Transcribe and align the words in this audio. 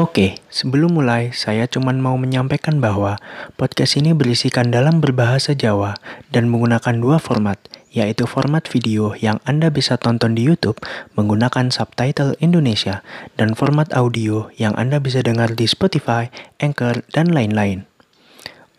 Oke, 0.00 0.40
sebelum 0.48 0.96
mulai, 0.96 1.28
saya 1.28 1.68
cuma 1.68 1.92
mau 1.92 2.16
menyampaikan 2.16 2.80
bahwa 2.80 3.20
podcast 3.60 4.00
ini 4.00 4.16
berisikan 4.16 4.72
dalam 4.72 4.96
berbahasa 4.96 5.52
Jawa 5.52 5.92
dan 6.32 6.48
menggunakan 6.48 6.96
dua 6.96 7.20
format, 7.20 7.60
yaitu 7.92 8.24
format 8.24 8.64
video 8.64 9.12
yang 9.20 9.44
Anda 9.44 9.68
bisa 9.68 10.00
tonton 10.00 10.32
di 10.32 10.48
YouTube 10.48 10.80
menggunakan 11.20 11.68
subtitle 11.68 12.32
Indonesia 12.40 13.04
dan 13.36 13.52
format 13.52 13.92
audio 13.92 14.48
yang 14.56 14.72
Anda 14.80 15.04
bisa 15.04 15.20
dengar 15.20 15.52
di 15.52 15.68
Spotify, 15.68 16.32
Anchor, 16.64 17.04
dan 17.12 17.36
lain-lain. 17.36 17.84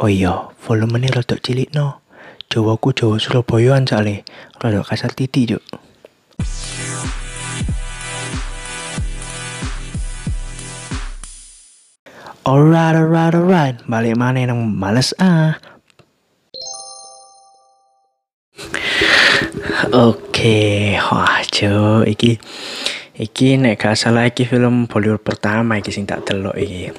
Oh 0.02 0.10
iya, 0.10 0.50
volume 0.58 1.06
ini 1.06 1.14
rada 1.14 1.38
cilik 1.38 1.70
no. 1.78 2.02
Jawaku 2.50 2.98
Jawa 2.98 3.22
Surabaya 3.22 3.78
soalnya, 3.86 4.26
rada 4.58 4.82
kasar 4.82 5.14
titik 5.14 5.54
juk. 5.54 5.91
Alright, 12.42 12.98
alright, 12.98 13.38
alright. 13.38 13.78
Balik 13.86 14.18
mana 14.18 14.42
yang 14.42 14.66
males 14.66 15.14
ah. 15.22 15.62
Oke, 19.94 20.98
wah 20.98 21.46
jo, 21.54 22.02
iki 22.02 22.42
iki 23.14 23.62
nek 23.62 23.78
gak 23.78 23.94
salah 23.94 24.26
iki 24.26 24.50
film 24.50 24.90
Bollywood 24.90 25.22
pertama 25.22 25.78
iki 25.78 25.94
sing 25.94 26.10
tak 26.10 26.26
delok 26.26 26.58
iki. 26.58 26.90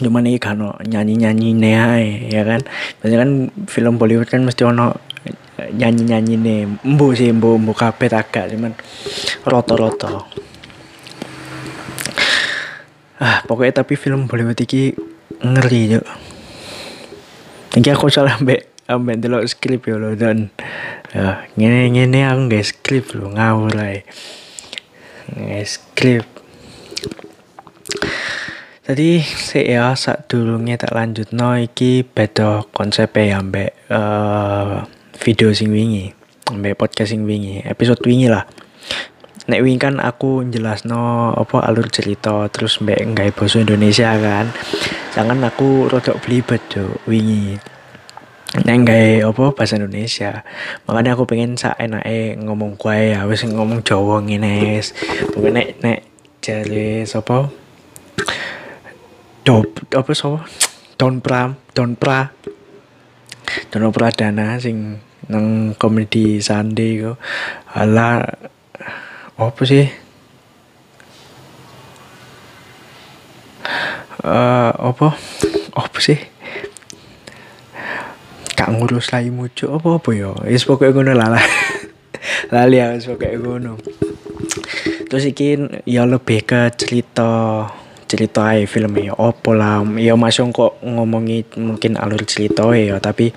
Cuman 0.00 0.24
iki 0.24 0.40
kan 0.40 0.56
nyanyi-nyanyi 0.88 1.52
ae 1.76 2.32
ya 2.32 2.40
kan. 2.48 2.64
Biasanya 3.04 3.18
kan 3.28 3.30
film 3.68 4.00
Bollywood 4.00 4.32
kan 4.32 4.40
mesti 4.40 4.64
ono 4.64 4.96
nyanyi-nyanyi 5.68 6.34
nih. 6.40 6.60
Mbu 6.80 7.06
sih, 7.12 7.28
mbu, 7.28 7.60
mbu 7.60 7.76
kabeh 7.76 8.08
agak 8.08 8.56
cuman 8.56 8.72
roto-roto. 9.44 10.45
Ah, 13.16 13.40
pokoknya 13.48 13.80
tapi 13.80 13.96
film 13.96 14.28
Bollywood 14.28 14.60
iki 14.60 14.92
ngeri 15.40 15.96
yo. 15.96 16.02
Iki 17.72 17.88
aku 17.92 18.12
salah 18.12 18.36
ambek 18.36 18.68
ambek 18.84 19.16
delok 19.18 19.48
skrip 19.48 19.88
yo 19.88 19.96
lho 19.96 20.12
dan 20.14 20.52
ya 21.10 21.48
ngene 21.56 21.96
ngene 21.96 22.20
aku 22.28 22.40
nggak 22.52 22.66
skrip 22.68 23.04
lho 23.16 23.32
ngawur 23.32 23.72
ae. 23.80 24.04
Nggak 25.32 25.64
skrip. 25.64 26.26
Tadi 28.86 29.18
sih 29.18 29.66
ya 29.66 29.96
saat 29.98 30.30
dulunya 30.30 30.78
tak 30.78 30.94
lanjut 30.94 31.32
no 31.32 31.58
iki 31.58 32.06
beda 32.06 32.68
konsep 32.70 33.10
ya 33.18 33.42
ambek 33.42 33.74
uh, 33.90 34.86
video 35.18 35.50
sing 35.50 35.74
wingi 35.74 36.14
ambek 36.46 36.78
podcast 36.78 37.10
sing 37.10 37.26
wingi 37.26 37.66
episode 37.66 37.98
wingi 38.06 38.30
lah 38.30 38.46
nek 39.46 39.62
wingi 39.62 39.78
kan 39.78 40.02
aku 40.02 40.42
no 40.90 41.32
apa 41.34 41.62
alur 41.62 41.86
cerita 41.90 42.50
terus 42.50 42.82
mbak 42.82 42.98
nggak 42.98 43.34
bahasa 43.38 43.62
Indonesia 43.62 44.10
kan. 44.18 44.50
Jangan 45.14 45.38
aku 45.46 45.88
rodok 45.88 46.20
belibet 46.22 46.60
tuh 46.68 46.98
wingi. 47.06 47.56
Nek 48.56 48.76
nggak 48.86 49.26
apa 49.26 49.44
bahasa 49.52 49.76
Indonesia 49.76 50.40
makanya 50.88 51.12
aku 51.12 51.28
pengen 51.28 51.60
sa 51.60 51.76
enake 51.76 52.40
ngomong 52.40 52.80
kue 52.80 53.12
ya 53.12 53.28
wis 53.28 53.44
ngomong 53.44 53.84
Jawa 53.84 54.24
ngene 54.24 54.80
pokoknya 55.34 55.52
nek 55.60 55.68
nek 55.84 56.00
jare 56.40 57.04
sapa? 57.04 57.52
Dop 59.44 59.66
apa 59.92 60.10
sapa? 60.16 60.46
Don 60.96 61.20
Pram 61.20 61.58
Don 61.76 61.98
Pra. 61.98 62.32
Don 63.68 63.92
Pradana 63.92 64.56
sing 64.56 65.04
nang 65.26 65.74
komedi 65.74 66.38
Sandi 66.38 67.02
kok 67.02 67.18
ala 67.74 68.22
apa 69.36 69.62
sih? 69.68 69.84
Uh, 74.24 74.72
apa? 74.72 75.12
Apa 75.76 75.98
sih? 76.00 76.16
Kak 78.56 78.72
ngurus 78.72 79.12
lagi 79.12 79.28
mucu 79.28 79.68
apa 79.68 80.00
apa 80.00 80.10
ya 80.16 80.32
is 80.48 80.64
pokoknya 80.64 80.96
ngono 80.96 81.12
lah 81.12 81.36
lali 82.48 82.76
ya 82.80 82.96
pokoknya 82.96 83.36
ngono. 83.36 83.72
Terus 85.12 85.24
iki 85.28 85.60
ya 85.84 86.08
lebih 86.08 86.48
ke 86.48 86.72
cerita 86.72 87.68
cerita 88.08 88.56
aja 88.56 88.64
film 88.64 88.96
ya 88.96 89.12
apa 89.12 89.50
lah 89.52 89.84
ya 90.00 90.16
masuk 90.16 90.56
kok 90.56 90.72
ngomongi 90.80 91.44
mungkin 91.60 92.00
alur 92.00 92.24
cerita 92.24 92.72
ya 92.72 92.96
tapi 92.96 93.36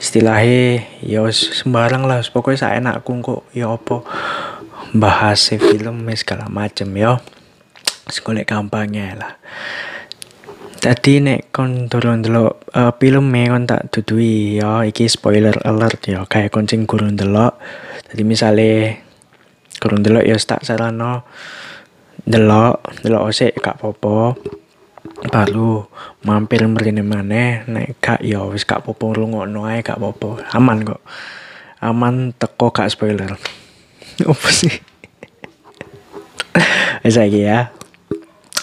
istilahnya 0.00 0.80
ya 1.04 1.28
sembarang 1.28 2.08
lah. 2.08 2.24
Pokoknya 2.24 2.56
saya 2.56 2.80
enak 2.80 3.04
kok 3.04 3.44
ya 3.52 3.76
apa 3.76 4.00
bahas 4.94 5.50
film 5.50 6.06
segala 6.14 6.46
macem 6.46 6.86
yo. 6.94 7.18
Sekolah 8.06 8.46
gampangnya 8.46 9.18
lah. 9.18 9.32
Tadi 10.78 11.18
nek 11.18 11.50
kon 11.50 11.90
turun 11.90 12.22
dulu 12.22 12.46
uh, 12.76 12.92
film 12.94 13.26
me 13.26 13.50
kon 13.50 13.66
tak 13.66 13.90
tutui 13.90 14.62
yo. 14.62 14.86
Iki 14.86 15.10
spoiler 15.10 15.58
alert 15.66 15.98
yo. 16.06 16.22
Kayak 16.30 16.54
kuncing 16.54 16.86
kurun 16.86 17.18
dulu 17.18 17.50
tadi 18.06 18.22
misalnya 18.22 18.94
kurun 19.82 20.06
dulu 20.06 20.22
yo 20.22 20.38
tak 20.38 20.62
sarano 20.62 21.26
dulu 22.22 22.78
dulu 23.02 23.18
osek 23.26 23.58
kak 23.58 23.82
popo 23.82 24.38
baru 25.28 25.84
mampir 26.24 26.64
merine 26.70 27.02
mana 27.02 27.66
nek 27.66 27.98
kak 27.98 28.22
yo 28.22 28.54
wis 28.54 28.62
kak 28.62 28.86
popo 28.86 29.10
ngono 29.10 29.66
ae 29.66 29.82
kak 29.82 29.98
popo 29.98 30.38
aman 30.54 30.86
kok. 30.86 31.02
Aman 31.82 32.30
teko 32.38 32.70
kak 32.70 32.94
spoiler 32.94 33.34
apa 34.30 34.48
sih? 34.54 34.70
Wis 37.02 37.18
lagi 37.18 37.42
ya. 37.42 37.74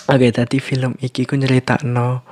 Oke 0.07 0.31
tadi 0.31 0.63
film 0.63 0.95
iki 1.03 1.27
ku 1.27 1.35
no 1.35 2.23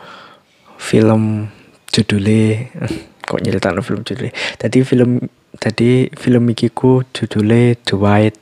film 0.80 1.52
judule. 1.92 2.72
Kok 3.28 3.40
no 3.46 3.82
film 3.84 4.02
judule? 4.08 4.32
Tadi 4.56 4.88
film 4.88 5.20
tadi 5.60 6.08
film 6.16 6.44
iki 6.48 6.72
ku 6.72 7.04
judule 7.12 7.76
The 7.84 7.96
White 8.00 8.40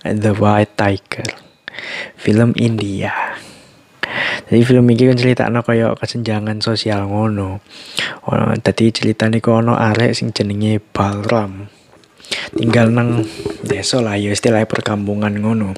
The 0.00 0.32
White 0.32 0.72
Tiger. 0.80 1.28
Film 2.16 2.56
India. 2.56 3.12
Jadi 4.48 4.62
film 4.64 4.88
iki 4.88 5.04
kan 5.12 5.18
cerita 5.20 5.44
no 5.52 5.60
kaya 5.60 5.92
kesenjangan 5.92 6.64
sosial 6.64 7.04
ngono. 7.04 7.60
Oh, 8.24 8.52
tadi 8.64 8.88
cerita 8.96 9.28
nih 9.28 9.44
ono 9.44 9.76
arek 9.76 10.16
sing 10.16 10.32
jenenge 10.32 10.80
Balram 10.80 11.75
tinggal 12.54 12.90
nang 12.90 13.24
desa 13.62 14.00
lah 14.02 14.18
ya 14.18 14.32
istilah 14.32 14.64
perkampungan 14.66 15.34
ngono. 15.38 15.76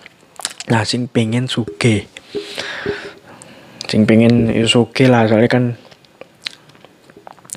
Nah 0.69 0.83
sing 0.85 1.09
pengen 1.09 1.49
suge. 1.49 2.09
Sing 3.89 4.05
pengen 4.05 4.53
ya 4.53 4.69
suge 4.69 5.09
lah 5.09 5.25
soalnya 5.29 5.51
kan 5.51 5.65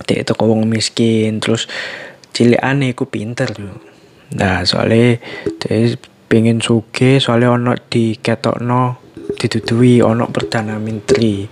dia 0.07 0.25
itu 0.25 0.33
wong 0.33 0.65
miskin 0.65 1.37
terus 1.39 1.69
aneh 2.41 2.97
ku 2.97 3.05
pinter 3.05 3.53
tuh 3.53 3.77
nah 4.33 4.65
soalnya 4.65 5.21
dia 5.61 5.93
pengen 6.25 6.57
suge 6.57 7.21
soalnya 7.21 7.53
ono 7.53 7.77
di 7.77 8.17
ketok 8.17 8.63
no 8.65 9.11
ditutui 9.41 9.99
ono 10.05 10.27
perdana 10.29 10.77
menteri. 10.77 11.47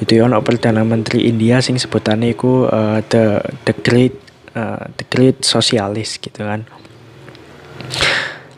Itu 0.00 0.12
ono 0.18 0.40
perdana 0.42 0.82
menteri 0.82 1.30
India 1.30 1.62
sing 1.62 1.78
sebutannya 1.78 2.34
ku 2.34 2.66
uh, 2.66 2.98
the 3.06 3.38
the 3.64 3.74
great 3.76 4.14
the 4.54 5.04
great 5.10 5.42
socialist 5.46 6.18
gitu 6.18 6.42
kan. 6.42 6.66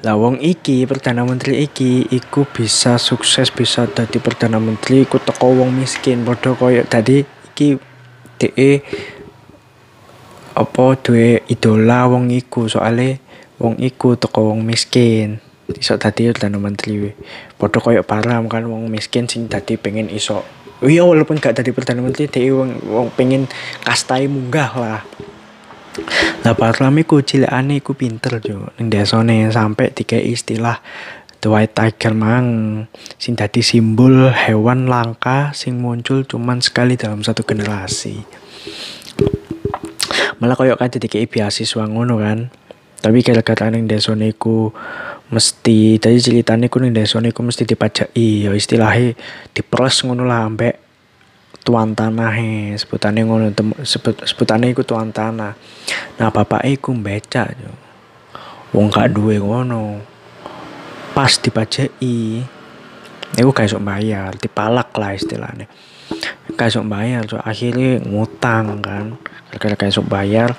Lah 0.03 0.19
wong 0.19 0.42
iki 0.42 0.82
perdana 0.82 1.22
menteri 1.22 1.62
iki 1.62 2.10
iku 2.10 2.42
bisa 2.42 2.98
sukses 2.98 3.54
bisa 3.54 3.86
dadi 3.86 4.19
perdana 4.19 4.58
menteri 4.58 5.06
iku 5.06 5.22
teko 5.22 5.62
wong 5.62 5.70
miskin 5.78 6.26
padha 6.26 6.58
koyo 6.58 6.82
tadi 6.82 7.22
iki 7.22 7.78
DE 8.42 8.82
apa 10.58 10.84
duwe 10.98 11.47
idola 11.47 12.10
wong 12.10 12.34
iku. 12.34 12.66
Soalnya 12.66 13.22
wong 13.62 13.78
iku 13.78 14.19
teko 14.19 14.50
wong 14.50 14.66
miskin 14.66 15.38
iso 15.70 15.94
dadi 15.94 16.34
perdana 16.34 16.59
menteri. 16.59 17.14
Padha 17.54 17.78
koyo 17.78 18.03
param 18.03 18.50
kan 18.50 18.66
wong 18.66 18.91
miskin 18.91 19.30
sing 19.30 19.47
dadi 19.47 19.78
pengen 19.78 20.10
iso. 20.10 20.42
Iya 20.83 21.06
walaupun 21.06 21.38
gak 21.38 21.62
dadi 21.62 21.71
perdana 21.71 22.03
menteri 22.03 22.27
DE 22.27 22.50
wong, 22.50 22.91
wong 22.91 23.15
pengen 23.15 23.47
kastai 23.86 24.27
munggah 24.27 24.74
lah 24.74 25.06
lah 26.42 26.56
Parlam 26.56 26.97
iku 26.97 27.21
cilikane 27.21 27.84
iku 27.84 27.92
pinter 27.92 28.41
jo 28.41 28.72
ning 28.80 28.89
desane 28.89 29.48
sampai 29.53 29.92
tiga 29.92 30.16
istilah 30.16 30.80
The 31.42 31.50
White 31.50 31.74
Tiger 31.74 32.15
mang 32.15 32.47
sing 33.18 33.34
simbol 33.66 34.30
hewan 34.30 34.86
langka 34.86 35.50
sing 35.53 35.83
muncul 35.83 36.22
cuman 36.22 36.62
sekali 36.62 36.94
dalam 36.94 37.27
satu 37.27 37.42
generasi. 37.42 38.22
Malah 40.39 40.54
koyok 40.54 40.78
kan 40.78 40.91
jadi 40.91 41.27
beasiswa 41.27 41.84
ngono 41.91 42.22
kan. 42.22 42.54
Tapi 43.03 43.27
gara-gara 43.27 43.74
ning 43.74 43.91
desane 43.91 44.30
iku 44.30 44.71
mesti 45.34 45.98
tadi 45.98 46.22
ceritane 46.22 46.71
ku 46.71 46.78
ning 46.78 46.95
desane 46.95 47.34
iku 47.34 47.42
mesti 47.42 47.66
dipajaki 47.66 48.47
ya 48.47 48.54
istilahnya 48.54 49.18
diperes 49.50 50.06
ngono 50.06 50.22
lah 50.22 50.47
ambek 50.47 50.82
tuan 51.62 51.94
tanah 51.94 52.32
he 52.34 52.74
sebutane 52.74 53.22
ngono 53.22 53.54
sebut 53.86 54.26
sebutane 54.26 54.74
iku 54.74 54.82
tuan 54.82 55.14
tanah 55.14 55.54
nah 56.18 56.28
bapak 56.28 56.66
iku 56.66 56.91
becak 56.94 57.54
yo 57.59 57.72
wong 58.74 58.91
gak 58.91 59.14
duwe 59.14 59.38
ngono 59.38 60.03
pas 61.12 61.38
dipajeki 61.38 62.42
Iku 63.32 63.48
gak 63.48 63.64
iso 63.64 63.80
bayar, 63.80 64.36
dipalak 64.36 64.92
lah 64.92 65.16
istilahnya. 65.16 65.64
Gak 66.53 66.68
iso 66.68 66.84
bayar, 66.84 67.24
so 67.24 67.41
akhirnya 67.41 68.04
ngutang 68.04 68.84
kan. 68.84 69.16
Gara-gara 69.48 69.72
gak 69.72 69.88
iso 69.88 70.04
bayar, 70.04 70.53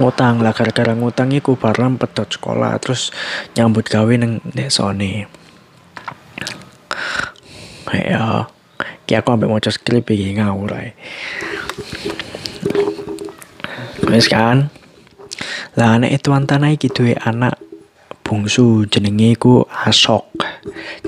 ngutang 0.00 0.40
lah 0.40 0.56
gara-gara 0.56 0.96
ngutang 0.96 1.28
iku 1.36 1.60
barang 1.60 2.00
pedot 2.00 2.24
sekolah 2.24 2.80
terus 2.80 3.12
nyambut 3.52 3.84
gawe 3.84 4.08
neng 4.16 4.40
desone. 4.48 5.28
Ya, 7.88 8.48
ki 9.08 9.16
aku 9.16 9.32
ambek 9.32 9.48
maca 9.48 9.72
skrip 9.72 10.04
iki 10.12 10.36
ngawur 10.36 10.76
ae. 10.76 10.92
Wes 14.04 14.28
kan. 14.28 14.68
Lah 15.80 15.96
anak 15.96 16.20
itu 16.20 16.28
antana 16.36 16.68
iki 16.68 16.92
duwe 16.92 17.16
anak 17.16 17.56
bungsu 18.20 18.84
jenenge 18.84 19.32
iku 19.32 19.64
Asok. 19.64 20.28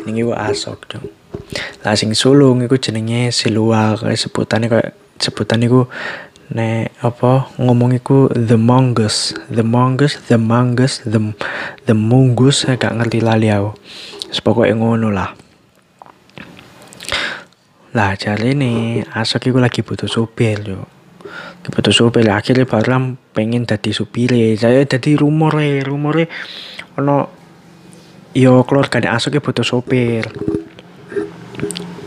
Jenenge 0.01 0.21
iku 0.25 0.33
Asok 0.33 0.79
dong. 0.89 1.07
Lah 1.85 1.93
sing 1.93 2.17
sulung 2.17 2.65
iku 2.65 2.81
jenenge 2.81 3.29
Silua, 3.37 4.01
sebutane 4.17 4.73
kayak 4.73 4.97
sebutan 5.21 5.61
iku 5.61 5.85
nek 6.51 6.97
apa 7.05 7.53
ngomong 7.61 8.01
iku 8.01 8.33
the 8.33 8.57
mongoose, 8.57 9.37
the 9.53 9.61
mongoose, 9.63 10.17
the 10.33 10.41
mongoose, 10.41 11.05
the 11.05 11.21
the 11.85 11.95
saya 12.51 12.81
gak 12.81 12.97
ngerti 12.97 13.21
lali 13.21 13.53
aku. 13.53 13.77
Sepokoknya 14.33 14.79
ngono 14.81 15.13
lah. 15.13 15.50
Lah 17.91 18.15
cari 18.15 18.55
nih 18.55 19.03
Asok 19.03 19.51
iku 19.51 19.59
lagi 19.59 19.83
butuh 19.83 20.07
supir 20.07 20.63
yo. 20.63 20.87
Butuh 21.67 21.91
supir 21.91 22.27
akhirnya 22.31 22.63
Baram 22.63 23.19
pengen 23.35 23.67
dadi 23.67 23.91
supir 23.91 24.31
saya 24.55 24.87
dadi 24.87 25.19
rumor 25.19 25.59
e 25.59 25.83
rumor 25.83 26.23
e 26.23 26.27
ono 26.95 27.27
yo 28.31 28.63
keluarga 28.63 29.03
Asok 29.11 29.43
butuh 29.43 29.67
supir. 29.67 30.23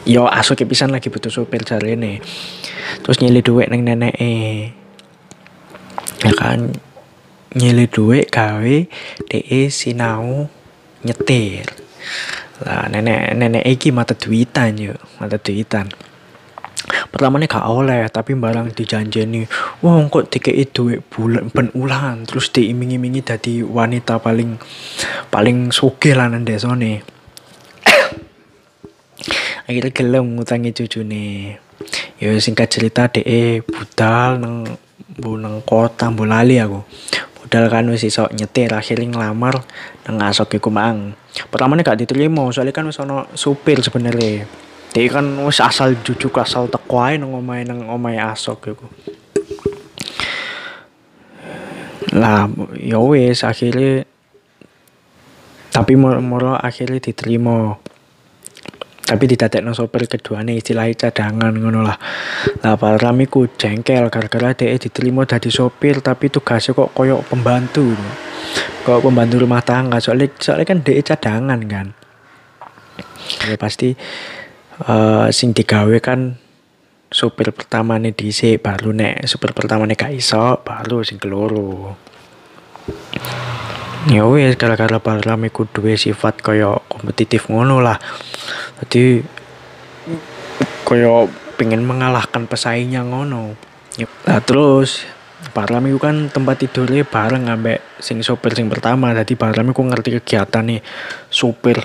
Yo 0.07 0.24
Asok 0.27 0.63
pisan 0.63 0.95
lagi 0.95 1.12
butuh 1.12 1.31
supir 1.31 1.68
cari 1.68 2.00
nih. 2.00 2.24
Terus 3.03 3.19
nyili 3.19 3.44
duit 3.44 3.68
neng 3.68 3.83
nenek 3.83 4.15
eh. 4.24 4.71
Ya 6.24 6.31
kan 6.31 6.71
nyili 7.59 7.91
duit 7.91 8.31
gawe 8.31 8.77
DE 9.27 9.62
sinau 9.68 10.47
nyetir. 11.03 11.68
Lah 12.62 12.86
nenek 12.86 13.34
nenek 13.34 13.66
iki 13.66 13.90
mata 13.90 14.14
duitan 14.14 14.78
yo, 14.78 14.94
mata 15.18 15.42
duitan. 15.42 15.90
Pertamanya 16.84 17.48
gak 17.48 17.70
oleh, 17.70 18.06
tapi 18.12 18.36
barang 18.36 18.76
dijanjeni, 18.76 19.48
wah 19.80 20.04
kok 20.12 20.28
dikei 20.28 20.68
duit 20.68 21.00
bulan 21.08 21.48
ben 21.50 21.72
ulan, 21.74 22.28
terus 22.28 22.52
diiming-imingi 22.52 23.24
dadi 23.24 23.64
wanita 23.64 24.20
paling 24.20 24.60
paling 25.32 25.72
sugih 25.72 26.14
lah 26.14 26.28
nang 26.28 26.44
desone. 26.44 27.02
Akhirnya 29.70 29.96
gelem 29.96 30.36
ngutangi 30.36 30.76
cucune. 30.76 31.58
Ya 32.20 32.30
singkat 32.38 32.70
cerita 32.70 33.08
DE 33.08 33.64
budal 33.64 34.44
nang 34.44 34.68
bu 35.14 35.40
nang 35.40 35.64
kota 35.64 36.12
bu 36.12 36.28
lali 36.28 36.60
aku. 36.60 36.84
Budal 37.42 37.72
kan 37.72 37.88
wis 37.88 38.04
iso 38.04 38.28
nyetir 38.34 38.76
akhirnya 38.76 39.14
ngelamar 39.14 39.64
nang 40.04 40.20
asok 40.20 40.60
mang. 40.68 41.16
Pertamanya 41.33 41.81
gak 41.81 42.06
diterima 42.06 42.45
soalnya 42.53 42.74
kan 42.74 42.85
ono 42.89 43.33
supir 43.33 43.81
sebenarnya. 43.81 44.45
Dia 44.94 45.09
kan 45.09 45.25
wis 45.41 45.57
asal 45.57 45.97
jujuk 46.06 46.38
asal 46.38 46.69
teko 46.69 47.01
ae 47.01 47.18
nang 47.18 47.33
omahe 47.33 47.65
nang 47.65 47.89
omahe 47.89 48.21
asok 48.21 48.77
iku. 48.77 48.88
Lah 52.13 52.45
ya 52.77 53.01
wis 53.01 53.41
akhirnya 53.41 54.06
tapi 55.74 55.97
moro 55.97 56.53
akhirnya 56.53 57.01
diterima 57.01 57.74
tapi 59.03 59.25
didadekno 59.25 59.75
sopir 59.75 60.07
keduane 60.07 60.56
istilahnya 60.56 61.09
cadangan 61.09 61.51
ngono 61.51 61.81
lah 61.83 61.97
lah 62.63 62.75
Param 62.80 63.19
iku 63.19 63.50
jengkel 63.57 64.07
gara-gara 64.07 64.56
dia 64.56 64.77
diterima 64.80 65.27
jadi 65.27 65.50
sopir 65.51 66.00
tapi 66.00 66.31
tugasnya 66.31 66.77
kok 66.77 66.95
koyok 66.95 67.25
pembantu 67.27 67.97
kok 68.84 69.01
pembantu 69.04 69.44
rumah 69.44 69.63
tangga? 69.63 69.98
Soalnya 70.04 70.31
soalnya 70.40 70.68
kan 70.68 70.80
dia 70.84 71.00
cadangan 71.01 71.60
kan? 71.66 71.88
Ya 73.48 73.56
pasti 73.56 73.95
uh, 74.88 75.28
sing 75.31 75.56
digawe 75.56 75.98
kan 76.04 76.36
supir 77.13 77.54
pertama 77.54 78.01
nih 78.01 78.10
DC 78.10 78.57
baru 78.57 78.90
nek 78.90 79.30
supir 79.30 79.54
pertama 79.54 79.86
nih 79.86 79.94
gak 79.94 80.13
iso 80.18 80.60
baru 80.66 81.06
sing 81.06 81.22
keloro. 81.22 81.95
Ya 84.12 84.28
wes 84.28 84.60
gara-gara 84.60 85.00
Baram 85.00 85.48
iku 85.48 85.63
duwe 85.63 85.95
sifat 85.95 86.44
kaya 86.44 86.75
kompetitif 86.92 87.48
ngono 87.48 87.80
lah. 87.80 87.95
Jadi 88.84 89.24
kaya 90.84 91.31
pengen 91.56 91.88
mengalahkan 91.88 92.44
pesaingnya 92.44 93.07
ngono. 93.07 93.56
Nah 94.28 94.40
terus 94.44 95.07
Baram 95.51 95.84
itu 95.84 96.00
kan 96.00 96.31
tempat 96.31 96.63
tidurnya 96.63 97.04
bareng 97.04 97.51
ambek 97.51 97.84
sing 98.00 98.24
sopir 98.24 98.56
sing 98.56 98.72
pertama. 98.72 99.12
Jadi 99.12 99.36
Baram 99.36 99.68
itu 99.68 99.84
ngerti 99.84 100.10
kegiatan 100.24 100.63
nih 100.63 100.80
supir 101.28 101.84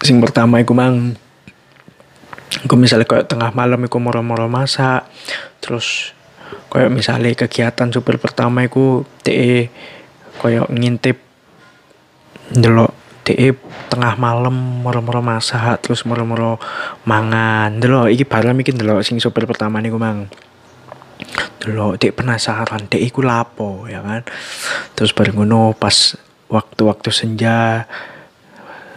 sing 0.00 0.16
pertama 0.24 0.64
itu 0.64 0.72
mang. 0.72 1.12
Gue 2.64 2.78
misalnya 2.80 3.04
kayak 3.04 3.28
tengah 3.28 3.52
malam 3.52 3.84
iku 3.84 4.00
moro-moro 4.00 4.48
masak 4.48 5.06
terus 5.60 6.16
kayak 6.72 6.90
misalnya 6.90 7.30
kegiatan 7.36 7.92
supir 7.92 8.16
pertama 8.16 8.64
iku 8.64 9.04
te 9.20 9.68
koyo 10.40 10.64
ngintip 10.72 11.20
ndelok 12.56 12.96
DE 13.22 13.54
tengah 13.92 14.16
malam 14.16 14.82
moro-moro 14.82 15.20
masak 15.20 15.84
terus 15.84 16.02
moro-moro 16.08 16.56
mangan. 17.04 17.76
Ndelok 17.76 18.08
iki 18.08 18.24
barang 18.24 18.56
iki 18.64 18.72
ndelok 18.74 19.04
sing 19.04 19.20
sopir 19.20 19.44
pertama 19.44 19.78
niku 19.78 20.00
mang 20.00 20.26
ndelok 21.60 22.00
dek 22.00 22.16
penasaran. 22.16 22.88
Dek 22.88 23.04
iku 23.04 23.20
lapo 23.20 23.84
ya 23.84 24.00
kan? 24.00 24.24
Terus 24.96 25.12
bareng 25.12 25.44
ngono 25.44 25.76
pas 25.76 26.16
waktu-waktu 26.48 27.12
senja 27.12 27.84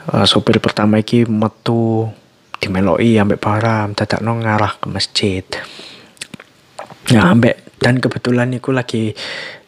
uh, 0.08 0.26
sopir 0.26 0.64
pertama 0.64 1.04
iki 1.04 1.28
metu 1.28 2.08
dimeloki 2.64 3.20
ambek 3.20 3.44
Baram 3.44 3.92
dadakno 3.92 4.40
ngarah 4.40 4.80
ke 4.80 4.88
masjid. 4.88 5.44
Ya 7.12 7.28
ambek 7.28 7.60
dan 7.84 8.00
kebetulan 8.00 8.48
niku 8.48 8.72
lagi 8.72 9.12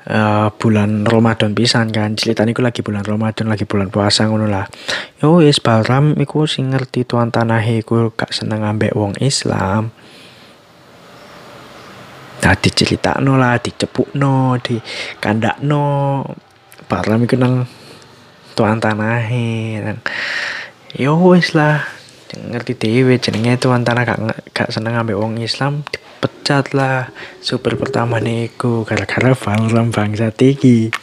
uh, 0.08 0.48
bulan 0.56 1.04
Ramadan 1.04 1.52
pisan 1.52 1.92
kan? 1.92 2.16
Ceritanya 2.16 2.56
iku 2.56 2.64
lagi 2.64 2.80
bulan 2.80 3.04
Ramadan 3.04 3.52
lagi 3.52 3.68
bulan 3.68 3.92
puasa 3.92 4.24
ngono 4.32 4.48
lah. 4.48 4.72
Yo 5.20 5.44
wis 5.44 5.60
Baram 5.60 6.16
iku 6.16 6.48
sing 6.48 6.72
ngerti 6.72 7.04
tuan 7.04 7.28
tanah 7.28 7.60
iku 7.60 8.16
gak 8.16 8.32
seneng 8.32 8.64
ambek 8.64 8.96
wong 8.96 9.20
Islam 9.20 9.92
Nah 12.46 12.54
diceritakno 12.54 13.42
lah, 13.42 13.58
dicepukno, 13.58 14.62
di 14.62 14.78
kandakno. 15.18 16.22
Baram 16.86 17.26
iku 17.26 17.34
nang 17.42 17.66
tuan 18.54 18.78
tanah 18.78 19.26
nang 19.82 20.00
yo 20.94 21.18
wis 21.18 21.58
lah 21.58 21.82
ngerti 22.32 22.78
dhewe 22.78 23.18
jenenge 23.18 23.58
tuan 23.58 23.82
tanah 23.82 24.06
gak 24.06 24.20
gak 24.54 24.70
seneng 24.70 24.94
ambek 24.94 25.18
wong 25.18 25.42
Islam 25.42 25.82
dipecat 25.90 26.72
lah. 26.78 27.10
Super 27.42 27.76
pertama 27.76 28.22
niku 28.22 28.86
gara-gara 28.86 29.34
Valram 29.34 29.90
bangsa 29.90 30.30
tinggi 30.30 30.94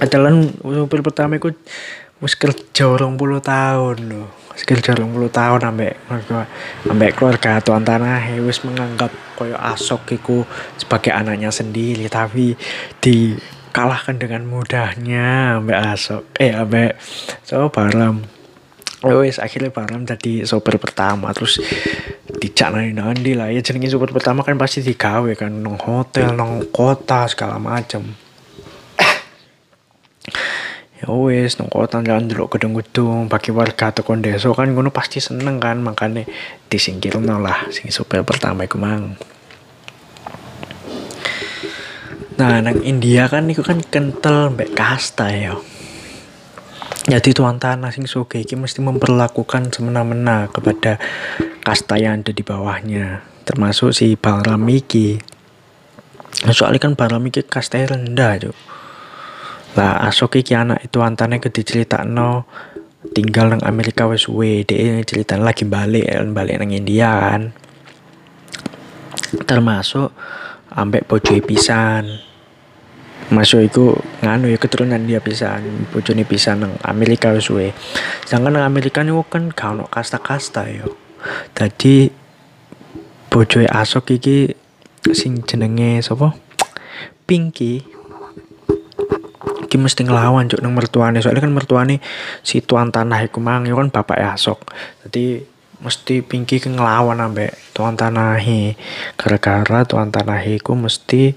padahal 0.00 0.48
super 0.64 1.04
pertama 1.04 1.36
iku 1.36 1.52
wis 2.24 2.32
kerja 2.40 2.88
orang 2.88 3.20
puluh 3.20 3.44
tahun 3.44 4.08
loh 4.08 4.28
orang 4.68 5.10
puluh 5.12 5.30
tahun 5.32 5.60
ambek 5.72 5.94
ambek 6.88 7.10
keluarga 7.16 7.60
tuan 7.64 7.82
tanah 7.82 8.22
wis 8.44 8.62
menganggap 8.62 9.10
koyo 9.34 9.56
asok 9.56 10.20
iku 10.20 10.44
sebagai 10.76 11.10
anaknya 11.10 11.48
sendiri 11.48 12.06
tapi 12.12 12.54
di 13.00 13.34
kalahkan 13.70 14.18
dengan 14.18 14.44
mudahnya 14.44 15.58
ambek 15.62 15.78
asok. 15.94 16.22
Eh 16.36 16.52
ambek 16.52 16.98
so 17.46 17.70
Baram 17.72 18.20
wes 19.00 19.40
akhirnya 19.40 19.72
Baram 19.72 20.04
jadi 20.04 20.44
sopir 20.44 20.76
pertama 20.76 21.32
terus 21.32 21.56
dijak 22.28 22.76
nani 22.76 22.92
nandi 22.92 23.32
lah 23.32 23.48
ya 23.48 23.64
jenenge 23.64 23.88
sopir 23.88 24.12
pertama 24.12 24.44
kan 24.44 24.60
pasti 24.60 24.84
digawe 24.84 25.32
kan 25.32 25.48
nong 25.48 25.80
hotel 25.80 26.36
nong 26.36 26.68
kota 26.68 27.24
segala 27.24 27.56
macam 27.56 28.04
ya 31.00 31.08
wes 31.08 31.56
nong 31.56 31.72
kota 31.72 32.04
jalan 32.04 32.28
dulu 32.28 32.52
gedung-gedung 32.52 33.32
pakai 33.32 33.56
warga 33.56 33.88
atau 33.88 34.04
kondeso 34.04 34.52
kan 34.52 34.68
ngono 34.68 34.92
pasti 34.92 35.16
seneng 35.16 35.56
kan 35.56 35.80
makanya 35.80 36.28
disingkir 36.68 37.16
lah 37.16 37.72
sing 37.72 37.88
sopir 37.88 38.20
pertama 38.20 38.68
iku 38.68 38.76
mang. 38.76 39.16
Nah 42.36 42.60
nang 42.60 42.84
India 42.84 43.32
kan 43.32 43.48
itu 43.48 43.64
kan 43.64 43.80
kental 43.80 44.52
mbak 44.52 44.76
kasta 44.76 45.32
ya. 45.32 45.56
Jadi 47.08 47.32
tuan 47.32 47.56
tanah 47.56 47.88
sing 47.96 48.04
soge 48.04 48.44
iki 48.44 48.60
mesti 48.60 48.84
memperlakukan 48.84 49.72
semena-mena 49.72 50.52
kepada 50.52 51.00
kasta 51.64 51.96
yang 51.96 52.20
ada 52.20 52.36
di 52.36 52.44
bawahnya 52.44 53.24
termasuk 53.48 53.96
si 53.96 54.20
Balram 54.20 54.68
iki. 54.68 55.16
Soalnya 56.52 56.76
kan 56.76 56.92
Balram 56.92 57.24
iki 57.24 57.40
kasta 57.40 57.80
rendah 57.80 58.36
cuk 58.36 58.56
lah 59.78 60.02
asok 60.10 60.42
iki 60.42 60.58
anak 60.58 60.82
itu 60.82 60.98
antane 60.98 61.38
ke 61.38 61.50
no 62.10 62.42
tinggal 63.14 63.54
nang 63.54 63.62
Amerika 63.62 64.04
wis 64.10 64.26
suwe 64.26 64.66
dia 64.66 65.00
cerita 65.06 65.38
lagi 65.38 65.64
balik 65.64 66.10
balik 66.34 66.58
nang 66.58 66.74
India 66.74 67.10
kan. 67.10 67.42
Termasuk 69.46 70.10
ambek 70.74 71.06
bojo 71.06 71.38
pisan. 71.42 72.18
Masuk 73.30 73.62
itu 73.62 73.94
nganu 74.26 74.50
ya 74.50 74.58
keturunan 74.58 75.06
dia 75.06 75.22
pisan 75.22 75.86
bojone 75.94 76.26
pisan 76.26 76.66
nang 76.66 76.74
Amerika 76.82 77.30
wis 77.30 77.46
suwe. 77.46 77.70
Sedangkan 78.26 78.58
nang 78.58 78.66
Amerika 78.66 79.06
niku 79.06 79.22
kan 79.22 79.54
gak 79.54 79.78
ono 79.78 79.86
kasta-kasta 79.86 80.66
yo 80.66 80.90
dadi 81.54 82.10
bojoe 83.30 83.68
Asok 83.70 84.18
iki 84.18 84.50
sing 85.14 85.46
jenenge 85.46 86.02
sapa? 86.02 86.34
Pinky 87.24 87.99
iki 89.70 89.78
mesti 89.78 90.02
ngelawan 90.02 90.50
cuk 90.50 90.58
nang 90.58 90.74
mertuane. 90.74 91.22
Soalnya 91.22 91.46
kan 91.46 91.54
mertuane 91.54 92.02
si 92.42 92.58
tuan 92.58 92.90
tanah 92.90 93.22
iku 93.22 93.38
mang 93.38 93.62
kan 93.62 93.94
bapak 93.94 94.18
Asok 94.34 94.66
jadi 95.06 95.46
mesti 95.80 96.20
Pinky 96.20 96.60
ke 96.60 96.68
ngelawan 96.68 97.22
ambek 97.24 97.56
tuan 97.72 97.96
tanahi 97.96 98.76
gara-gara 99.16 99.86
tuan 99.88 100.12
tanahi 100.12 100.60
iku 100.60 100.76
mesti 100.76 101.32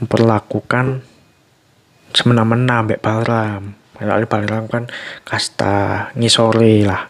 memperlakukan 0.00 1.04
semena-mena 2.16 2.84
ambek 2.84 3.04
Balram. 3.04 3.76
Soalnya 3.96 4.28
Balram 4.28 4.64
kan 4.68 4.88
kasta 5.28 6.08
ngisore 6.16 6.88
lah. 6.88 7.08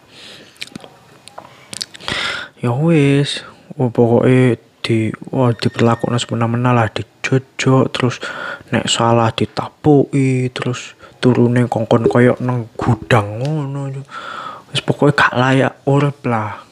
Ya 2.62 2.70
wis 2.74 3.42
pokoknya 3.74 4.58
di 4.82 5.14
wah 5.30 5.54
diperlakukan 5.54 6.18
semena-mena 6.18 6.74
lah 6.74 6.90
dijojok 6.90 7.84
terus 7.94 8.18
nek 8.74 8.90
salah 8.90 9.30
ditapui 9.30 10.50
terus 10.50 10.98
turune 11.22 11.70
kongkon 11.70 12.10
koyok 12.10 12.42
nang 12.42 12.66
gudang 12.74 13.38
ngono 13.38 13.94
wis 14.74 14.82
pokoknya 14.82 15.14
gak 15.14 15.34
layak 15.36 15.74
urip 15.86 16.18
lah. 16.26 16.64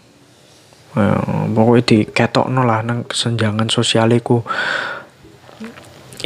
Ya, 0.90 1.22
pokoknya 1.54 1.82
diketokno 1.86 2.66
lah 2.66 2.82
nang 2.82 3.06
kesenjangan 3.06 3.70
sosialiku 3.70 4.42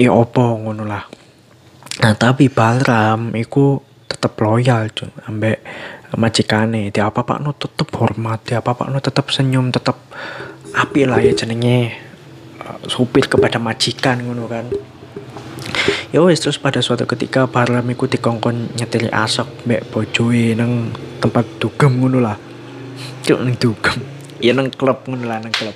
ya 0.00 0.08
opo 0.08 0.56
ngono 0.56 0.88
lah. 0.88 1.04
Nah 2.00 2.12
tapi 2.16 2.48
Balram 2.48 3.36
iku 3.36 3.76
tetep 4.08 4.40
loyal 4.40 4.88
cuy 4.88 5.10
ambek 5.28 5.60
majikane 6.16 6.88
di 6.88 7.00
apa 7.02 7.26
pak 7.26 7.42
no 7.42 7.52
tetep 7.52 7.90
hormat 7.98 8.40
di 8.46 8.54
apa 8.54 8.72
pak 8.72 8.88
no 8.88 9.02
tetep 9.02 9.26
senyum 9.28 9.68
tetep 9.74 9.98
api 10.74 11.06
lah 11.06 11.22
ya 11.22 11.30
jenenge 11.30 11.94
uh, 12.58 12.82
supir 12.90 13.30
kepada 13.30 13.62
majikan 13.62 14.18
ngono 14.20 14.50
kan. 14.50 14.66
Ya 16.10 16.22
wis 16.22 16.38
terus 16.38 16.58
pada 16.58 16.78
suatu 16.78 17.06
ketika 17.06 17.50
Barlam 17.50 17.86
iku 17.90 18.06
dikongkon 18.06 18.74
nyetili 18.78 19.10
asok 19.10 19.66
mbek 19.66 19.90
bojoe 19.90 20.54
nang 20.54 20.90
tempat 21.18 21.46
dugem 21.62 21.98
ngono 21.98 22.18
lah. 22.22 22.38
Cuk 23.26 23.38
nang 23.42 23.54
dugem. 23.58 23.98
Ya 24.38 24.54
nang 24.54 24.70
klub 24.70 25.06
ngono 25.06 25.26
lah 25.26 25.38
nang 25.42 25.54
klub. 25.54 25.74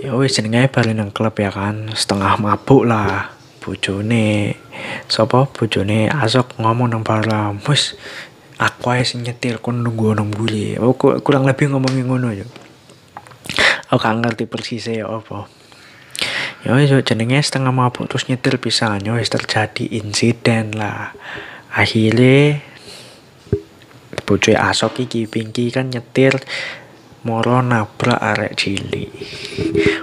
Ya 0.00 0.12
wis 0.16 0.36
jenenge 0.36 0.68
bali 0.72 0.92
nang 0.92 1.12
klub 1.12 1.36
ya 1.36 1.52
kan. 1.52 1.92
Setengah 1.92 2.40
mabuk 2.40 2.88
lah 2.88 3.32
bojone. 3.60 4.56
Sapa 5.08 5.48
bojone 5.48 6.08
asok 6.08 6.60
ngomong 6.60 6.92
nang 6.92 7.02
Barlam 7.04 7.60
wis 7.68 7.96
aku 8.58 8.94
ae 8.94 9.02
sing 9.02 9.26
nyetir 9.26 9.58
kon 9.58 9.82
nunggu 9.82 10.14
nang 10.14 10.30
buli 10.30 10.78
oh, 10.78 10.94
kurang 10.94 11.42
lebih 11.46 11.74
ngomongin 11.74 12.06
ngono 12.06 12.30
ya 12.30 12.46
aku 13.94 14.02
gak 14.02 14.18
ngerti 14.26 14.44
persis 14.50 14.90
ya 14.90 15.06
apa? 15.06 15.46
Ya 16.66 16.74
wis 16.74 16.90
jenenge 17.06 17.38
setengah 17.38 17.70
mabuk 17.70 18.10
terus 18.10 18.26
nyetir 18.26 18.58
pisan 18.58 19.06
ya 19.06 19.14
wis 19.14 19.30
terjadi 19.30 19.86
insiden 20.02 20.74
lah. 20.74 21.14
Akhirnya 21.70 22.58
bojo 24.26 24.50
asok 24.50 25.06
iki 25.06 25.30
Pinky 25.30 25.70
kan 25.70 25.94
nyetir 25.94 26.42
moro 27.22 27.62
nabrak 27.62 28.18
arek 28.18 28.58
cilik. 28.58 29.14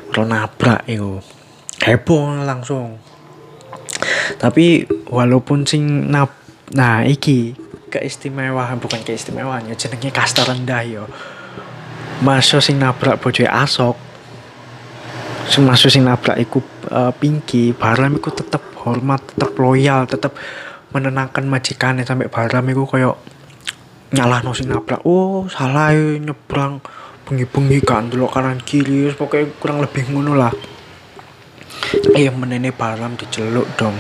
Moro 0.07 0.24
nabrak 0.24 0.88
itu 0.88 1.19
heboh 1.83 2.48
langsung. 2.48 3.01
Tapi 4.39 4.88
walaupun 5.12 5.67
sing 5.67 6.07
nab 6.07 6.31
nah 6.71 7.03
iki 7.03 7.51
keistimewaan 7.91 8.79
bukan 8.79 9.03
keistimewaan 9.03 9.67
ya 9.67 9.75
jenenge 9.75 10.15
kasta 10.15 10.48
rendah 10.48 10.81
yo 10.88 11.03
masuk 12.21 12.61
sing 12.61 12.77
nabrak 12.77 13.17
bojoe 13.17 13.49
asok. 13.49 13.97
Sing 15.49 15.65
masuk 15.65 15.89
sing 15.89 16.05
nabrak 16.05 16.37
iku 16.37 16.61
uh, 16.93 17.09
Pinky. 17.11 17.73
Baram 17.73 18.13
iku 18.13 18.29
tetep 18.29 18.61
hormat 18.81 19.21
tetep 19.33 19.53
loyal 19.57 20.05
tetep 20.05 20.33
menenangkan 20.93 21.45
majikannya 21.45 22.05
sampai 22.05 22.29
Baram 22.29 22.65
iku 22.69 22.85
koyo 22.85 23.17
nyalah 24.13 24.45
sing 24.53 24.69
nabrak. 24.69 25.01
Oh 25.03 25.49
salah 25.49 25.93
nyebrang 25.97 26.79
bengi-bengi 27.25 27.79
kan 27.81 28.09
dulu 28.11 28.29
kanan 28.29 28.61
kiri 28.61 29.09
pokoknya 29.17 29.57
kurang 29.57 29.81
lebih 29.81 30.13
ngono 30.13 30.37
lah. 30.37 30.53
Eh 32.13 32.29
menene 32.29 32.69
Baram 32.69 33.17
diceluk 33.17 33.65
dong. 33.75 33.97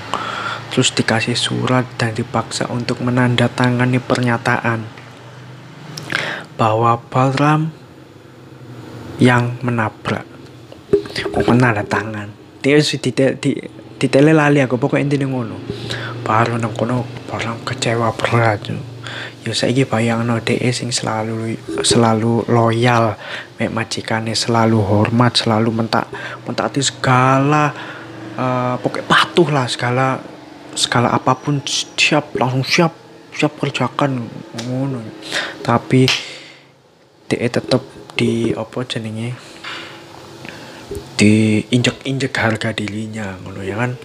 Terus 0.71 0.95
dikasih 0.95 1.35
surat 1.35 1.83
dan 1.99 2.15
dipaksa 2.15 2.69
untuk 2.71 3.03
menandatangani 3.03 3.99
pernyataan. 3.99 4.87
Bahwa 6.55 6.95
Balram 7.11 7.80
yang 9.21 9.61
menabrak. 9.61 10.25
Kok 11.29 11.45
ada 11.53 11.85
tangan. 11.85 12.33
Dia 12.65 12.81
sih 12.81 12.97
di 13.01 14.07
tele 14.09 14.33
lali 14.33 14.57
aku 14.57 14.81
pokoknya 14.81 15.05
intinya 15.05 15.29
ngono. 15.29 15.57
Baru 16.25 16.57
nang 16.57 16.73
kono 16.73 17.05
barang 17.29 17.61
kecewa 17.61 18.09
berat 18.17 18.73
ya 19.41 19.51
saya 19.57 19.83
bayang 19.89 20.23
no 20.23 20.37
de 20.39 20.55
sing 20.69 20.93
selalu 20.93 21.57
selalu 21.81 22.45
loyal 22.47 23.17
mek 23.57 23.73
majikannya 23.73 24.37
selalu 24.37 24.77
hormat 24.79 25.33
selalu 25.33 25.69
mentak 25.73 26.05
mentaati 26.45 26.79
segala 26.79 27.73
uh, 28.37 28.75
pokoknya 28.77 29.05
patuh 29.09 29.49
lah 29.49 29.65
segala 29.65 30.21
segala 30.77 31.11
apa 31.11 31.33
pun 31.35 31.59
siap 31.97 32.37
langsung 32.37 32.63
siap 32.63 32.93
siap 33.33 33.57
kerjakan 33.57 34.27
ngono. 34.67 35.01
Tapi 35.63 36.05
de 37.27 37.35
tetap 37.47 37.81
di 38.21 38.53
apa 38.53 38.85
jenenge? 38.85 39.33
Di 41.17 41.65
injek-injek 41.73 42.29
harga 42.37 42.69
dirinya 42.69 43.33
ngono 43.41 43.65
ya 43.65 43.81
kan? 43.81 43.97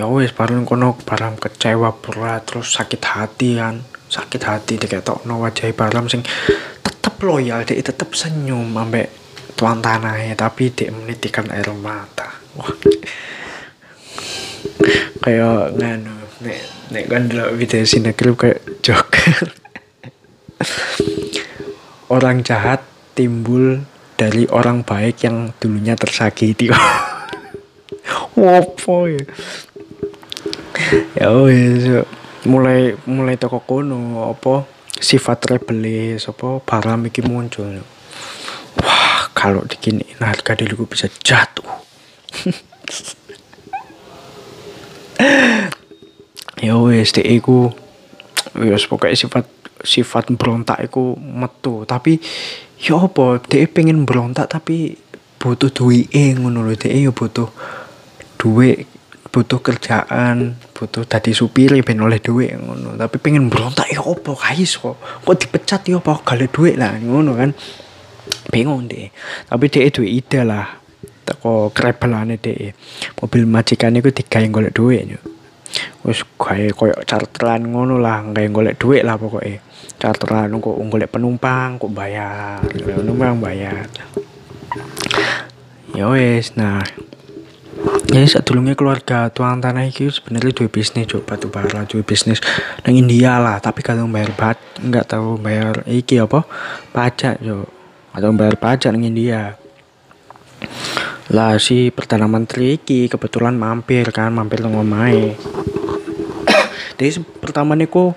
Ya 0.00 0.08
wes 0.08 0.32
bareng 0.32 0.64
kono 0.64 0.96
barang 0.96 1.36
kecewa 1.36 1.92
berat 2.00 2.48
terus 2.48 2.72
sakit 2.72 3.02
hati 3.04 3.60
kan? 3.60 3.84
Sakit 4.08 4.40
hati 4.40 4.80
diketok 4.80 5.28
no 5.28 5.44
wajah 5.44 5.68
barang 5.68 6.08
sing 6.08 6.24
tetep 6.80 7.20
loyal 7.20 7.60
dia 7.68 7.76
tetep 7.84 8.08
senyum 8.16 8.72
ambek 8.72 9.12
tuan 9.52 9.84
tanahnya 9.84 10.32
tapi 10.32 10.72
dia 10.72 10.88
menitikan 10.88 11.44
air 11.52 11.68
mata. 11.76 12.40
Wah. 12.56 12.72
Kayak 15.20 15.76
nganu 15.76 16.16
nek 16.40 16.58
nek 16.88 17.04
kan 17.04 17.22
video 17.60 17.84
sinetron 17.84 18.32
kayak 18.32 18.64
Joker 18.80 19.60
orang 22.10 22.42
jahat 22.42 22.82
timbul 23.14 23.86
dari 24.20 24.44
orang 24.52 24.84
baik 24.84 25.24
yang 25.24 25.56
dulunya 25.56 25.96
tersakiti. 25.96 26.68
Wopo 28.40 29.08
ya? 29.08 29.24
Ya 31.16 31.32
wis 31.32 32.04
mulai 32.44 32.92
mulai 33.04 33.36
toko 33.36 33.60
kono 33.60 34.32
apa 34.32 34.64
sifat 34.96 35.44
rebelis 35.48 36.28
apa 36.28 36.60
baram 36.64 37.04
iki 37.08 37.22
muncul. 37.24 37.80
Wah, 38.80 39.28
kalau 39.32 39.64
dikini 39.64 40.04
harga 40.20 40.54
diriku 40.56 40.86
bisa 40.88 41.08
jatuh. 41.24 41.64
ya 46.64 46.76
wis 46.80 47.12
iku 47.16 47.72
wis 48.56 48.86
pokoknya 48.88 49.16
sifat 49.16 49.44
sifat 49.84 50.32
berontak 50.36 50.80
itu 50.84 51.16
metu. 51.18 51.84
Tapi 51.84 52.20
ya 52.80 52.96
apa 53.00 53.40
dia 53.44 53.66
pengen 53.68 54.08
berontak 54.08 54.48
tapi 54.48 54.96
butuh 55.40 55.72
duit 55.72 56.12
ngono 56.12 56.64
lho 56.64 56.76
dia 56.76 56.92
ya 56.92 57.12
butuh 57.12 57.48
duit 58.36 58.84
butuh 59.30 59.60
kerjaan 59.62 60.58
butuh 60.74 61.04
tadi 61.06 61.32
supir 61.32 61.72
ben 61.80 62.00
oleh 62.00 62.20
duit 62.20 62.56
ngono. 62.56 62.96
Tapi 62.96 63.16
pengen 63.20 63.48
berontak 63.48 63.88
ya 63.88 64.00
apa 64.00 64.32
kais 64.36 64.76
kok 64.76 64.96
kok 64.96 65.36
dipecat 65.36 65.80
ya 65.88 66.00
apa 66.00 66.20
gale 66.24 66.46
duit 66.48 66.76
lah 66.76 66.96
ngono 67.00 67.36
kan. 67.36 67.52
Bingung 68.50 68.90
deh 68.90 69.10
tapi 69.46 69.70
dia 69.70 69.86
duit 69.90 70.10
ide 70.10 70.42
lah 70.42 70.66
teko 71.22 71.70
kerebelane 71.70 72.42
deh 72.42 72.74
mobil 73.22 73.46
majikan 73.46 73.94
itu 73.94 74.10
digawe 74.10 74.46
golek 74.50 74.74
duit 74.74 75.06
wis 76.02 76.26
gawe 76.34 76.66
koyo 76.74 76.98
charteran 77.06 77.70
ngono 77.70 78.02
lah 78.02 78.26
gawe 78.26 78.48
golek 78.50 78.74
duit 78.82 79.06
lah 79.06 79.14
pokoknya 79.14 79.62
charteran 80.00 80.56
kok 80.56 80.80
golek 80.88 81.12
penumpang 81.12 81.76
kok 81.76 81.92
bayar. 81.92 82.64
Penumpang 82.64 83.36
bayar. 83.44 83.84
Ya 85.92 86.08
wis 86.08 86.56
nah. 86.56 86.80
Ya 88.10 88.26
sadurunge 88.26 88.74
keluarga 88.74 89.30
tuan 89.30 89.60
tanah 89.60 89.86
iki 89.86 90.10
sebenarnya 90.10 90.56
dua 90.56 90.68
bisnis 90.72 91.06
coba 91.06 91.36
batu 91.36 91.46
bara 91.46 91.86
dua 91.86 92.02
bisnis 92.02 92.42
nang 92.82 92.98
India 92.98 93.38
lah 93.38 93.62
tapi 93.62 93.80
kalau 93.86 94.04
bayar 94.10 94.34
bat 94.34 94.58
nggak 94.82 95.06
tahu 95.06 95.38
bayar 95.38 95.86
iki 95.86 96.18
apa 96.18 96.42
pajak 96.90 97.38
jo 97.38 97.70
atau 98.10 98.34
bayar 98.34 98.56
pajak 98.58 98.90
nang 98.90 99.04
India. 99.06 99.54
Lah 101.30 101.54
si 101.62 101.94
perdana 101.94 102.26
menteri 102.26 102.80
iki 102.80 103.06
kebetulan 103.06 103.54
mampir 103.54 104.10
kan 104.10 104.34
mampir 104.34 104.64
nang 104.64 104.74
omahe 104.74 105.38
jadi 106.98 107.22
pertama 107.38 107.78
niku 107.78 108.12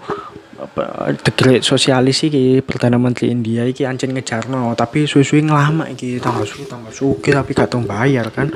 The 0.73 1.31
Great 1.37 1.61
Sosialis 1.61 2.25
iki 2.25 2.65
Perdana 2.65 2.97
Menteri 2.97 3.29
India 3.29 3.61
iki 3.61 3.85
ancen 3.85 4.09
ngejarno 4.09 4.73
tapi 4.73 5.05
suwe-suwe 5.05 5.45
ngelama 5.45 5.85
iki 5.93 6.17
tambah 6.17 6.49
su 6.49 6.65
tambah 6.65 6.89
suki 6.89 7.29
tapi 7.29 7.53
gak 7.53 7.69
tau 7.69 7.85
bayar 7.85 8.33
kan. 8.33 8.49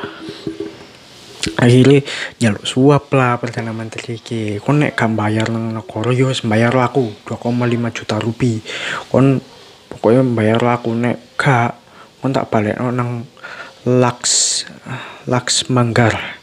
Akhirnya 1.58 2.02
nyaluk 2.42 2.66
suap 2.66 3.14
lah 3.14 3.38
perdana 3.38 3.70
menteri 3.70 4.18
iki. 4.18 4.58
Kon 4.58 4.82
nek 4.82 4.98
gak 4.98 5.14
bayar 5.14 5.54
nang 5.54 5.78
negara 5.78 6.10
yo 6.10 6.34
bayar 6.46 6.74
aku 6.74 7.06
2,5 7.30 7.98
juta 7.98 8.18
rupiah 8.18 8.66
kon 9.14 9.38
pokoknya 9.94 10.22
bayar 10.34 10.62
aku 10.74 10.98
nek 10.98 11.38
gak 11.38 11.78
kon 12.22 12.34
tak 12.34 12.50
balik 12.50 12.82
nang 12.82 13.30
Laks 13.88 14.66
Laks 15.30 15.70
Manggar 15.70 16.37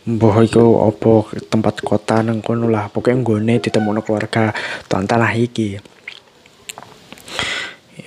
Mbah 0.00 0.48
iku 0.48 0.80
apa 0.88 1.28
tempat 1.52 1.84
kota 1.84 2.24
nang 2.24 2.40
kono 2.40 2.72
lah. 2.72 2.88
Pokoknya 2.88 3.20
nggone 3.20 3.60
ditemuno 3.60 4.00
keluarga. 4.00 4.48
Tuan 4.88 5.04
tanah 5.04 5.28
iki. 5.36 5.76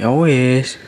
Ya 0.02 0.10
wis. 0.10 0.82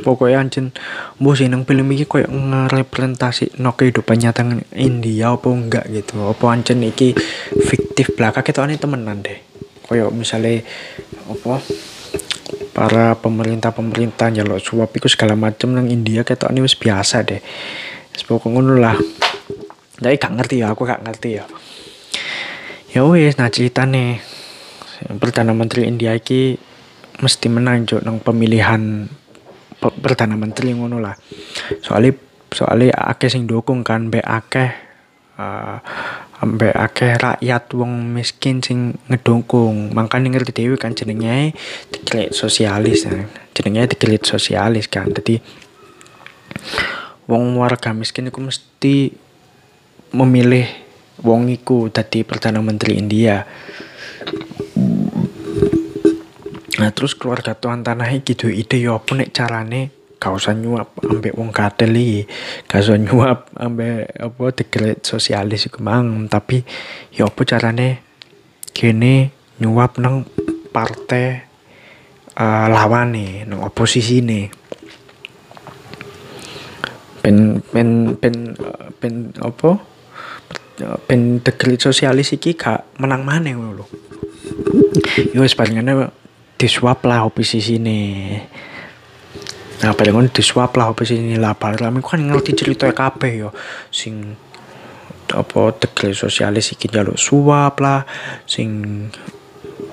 Pokoknya 0.00 0.40
anjen 0.40 0.72
mbok 1.20 1.36
sih 1.36 1.48
nang 1.48 1.68
film 1.68 1.92
iki 1.92 2.08
koyo 2.08 2.28
ngerepresentasi 2.28 3.60
no 3.60 3.76
kehidupan 3.76 4.16
nyata 4.16 4.44
India 4.72 5.36
apa 5.36 5.48
enggak? 5.52 5.84
gitu. 5.92 6.24
Apa 6.24 6.56
ancen 6.56 6.80
iki 6.80 7.12
fiktif 7.68 8.16
belaka 8.16 8.40
ketokane 8.40 8.80
temenan 8.80 9.20
deh. 9.20 9.44
Koyo 9.84 10.08
misalnya 10.08 10.64
apa 11.28 11.60
para 12.74 13.14
pemerintah-pemerintah 13.22 14.34
nyalok 14.34 14.58
suap 14.58 14.90
iku 14.90 15.06
segala 15.06 15.38
macam 15.38 15.70
nang 15.72 15.86
India 15.86 16.26
ketokane 16.26 16.58
wis 16.58 16.74
biasa 16.74 17.22
deh. 17.22 17.38
Pokoknya 18.26 18.50
ngono 18.50 18.74
lah. 18.76 18.98
Tapi 19.94 20.18
gak 20.18 20.34
ngerti 20.34 20.60
ya 20.60 20.74
aku 20.74 20.82
gak 20.82 21.06
ngerti 21.06 21.38
ya. 21.38 21.44
Ya 22.90 23.06
wis 23.06 23.38
nah 23.38 23.46
ceritane. 23.46 24.18
Perdana 25.22 25.54
Menteri 25.54 25.86
India 25.86 26.18
iki 26.18 26.58
mesti 27.22 27.46
menang 27.46 27.86
nang 28.02 28.18
pemilihan 28.18 29.06
perdana 29.78 30.34
menteri 30.34 30.74
ngono 30.74 30.98
lah. 30.98 31.14
Soalnya 31.78 32.18
soalnya 32.50 32.94
akeh 32.94 33.30
sing 33.30 33.46
dukung 33.46 33.86
kan 33.86 34.08
be 34.10 34.18
akeh 34.22 34.70
uh, 35.38 35.78
ambek 36.42 36.74
akeh 36.74 37.14
rakyat 37.14 37.64
wong 37.78 38.10
miskin 38.10 38.58
sing 38.58 38.98
ngedukung 39.06 39.94
makanya 39.94 40.34
ngerti 40.34 40.64
dewi 40.64 40.76
kan 40.80 40.96
jenenge 40.96 41.54
diklit 41.92 42.34
sosialis 42.34 43.06
kan 43.06 43.30
jenenge 43.54 43.94
diklit 43.94 44.26
sosialis 44.26 44.90
kan. 44.90 45.08
Jadi 45.14 45.38
wong 47.30 47.56
warga 47.56 47.94
miskin 47.94 48.28
itu 48.28 48.42
mesti 48.42 48.96
memilih 50.14 50.66
wong 51.22 51.48
iku 51.48 51.88
dadi 51.88 52.26
perdana 52.26 52.58
menteri 52.60 52.98
India. 52.98 53.46
Nah 56.74 56.90
terus 56.90 57.14
keluarga 57.14 57.54
tuan 57.54 57.86
tanah 57.86 58.10
gitu 58.26 58.50
ide 58.50 58.82
yo 58.82 58.98
apa 58.98 59.22
carane 59.30 60.03
gak 60.24 60.32
usah 60.32 60.56
nyuap 60.56 60.96
ambek 61.04 61.36
wong 61.36 61.52
kadel 61.52 61.92
iki. 61.92 62.24
Gak 62.64 62.80
usah 62.80 62.96
nyuap 62.96 63.52
ambek 63.60 64.08
apa 64.16 64.44
dekret 64.56 65.04
sosialis 65.04 65.68
iku 65.68 65.84
mang, 65.84 66.24
tapi 66.32 66.64
yo 67.12 67.28
apa 67.28 67.44
carane? 67.44 68.00
Kene 68.72 69.28
nyuap 69.60 70.00
nang 70.00 70.24
partai 70.72 71.44
uh, 72.40 72.66
lawane 72.72 73.44
nang 73.44 73.62
oposisi 73.62 74.18
nih 74.18 74.50
pen 77.22 77.62
pen 77.62 78.16
pen 78.16 78.34
pen 78.96 79.14
apa? 79.44 79.76
Pen 81.04 81.44
dekret 81.44 81.84
sosialis 81.84 82.32
iki 82.32 82.56
gak 82.56 82.96
menang 82.96 83.28
ngono 83.28 83.70
lho. 83.76 83.86
Yo 85.36 85.44
wis 85.44 85.52
palingane 85.52 86.08
disuap 86.56 87.04
lah 87.04 87.28
oposisi 87.28 87.76
ini 87.76 88.34
nah 89.82 89.90
paling 89.96 90.30
disuap 90.30 90.76
lah 90.78 90.94
oposisi 90.94 91.20
ini 91.20 91.38
lah. 91.40 91.56
Paling 91.56 92.02
kan 92.02 92.20
ngerti 92.20 92.52
cerita 92.54 92.90
kabeh 92.94 93.32
yo 93.46 93.50
sing 93.90 94.36
apa 95.34 95.72
tegel 95.80 96.12
sosialis 96.14 96.76
iki 96.76 96.86
jaluk 96.86 97.18
suap 97.18 97.80
lah. 97.82 98.06
Sing 98.46 98.70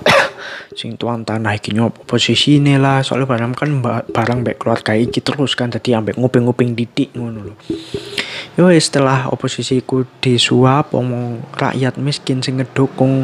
sing 0.79 0.99
tuan 0.99 1.25
tanah 1.25 1.57
iki 1.57 1.73
nyop 1.73 2.05
ini 2.49 2.77
lah. 2.77 3.01
Soalnya 3.01 3.27
barang 3.29 3.51
kan 3.57 3.69
barang 4.09 4.39
baik 4.45 4.57
keluarga 4.61 4.93
iki 4.93 5.23
terus 5.23 5.57
kan 5.57 5.73
tadi 5.73 5.97
ambek 5.97 6.19
nguping-nguping 6.19 6.77
didik 6.77 7.15
ngono 7.17 7.53
lho. 7.53 7.55
Yo 8.59 8.67
setelah 8.75 9.31
oposisi 9.31 9.79
ku 9.81 10.03
disuap 10.19 10.91
omong 10.91 11.39
rakyat 11.55 11.95
miskin 11.97 12.43
sing 12.43 12.59
ngedukung 12.59 13.23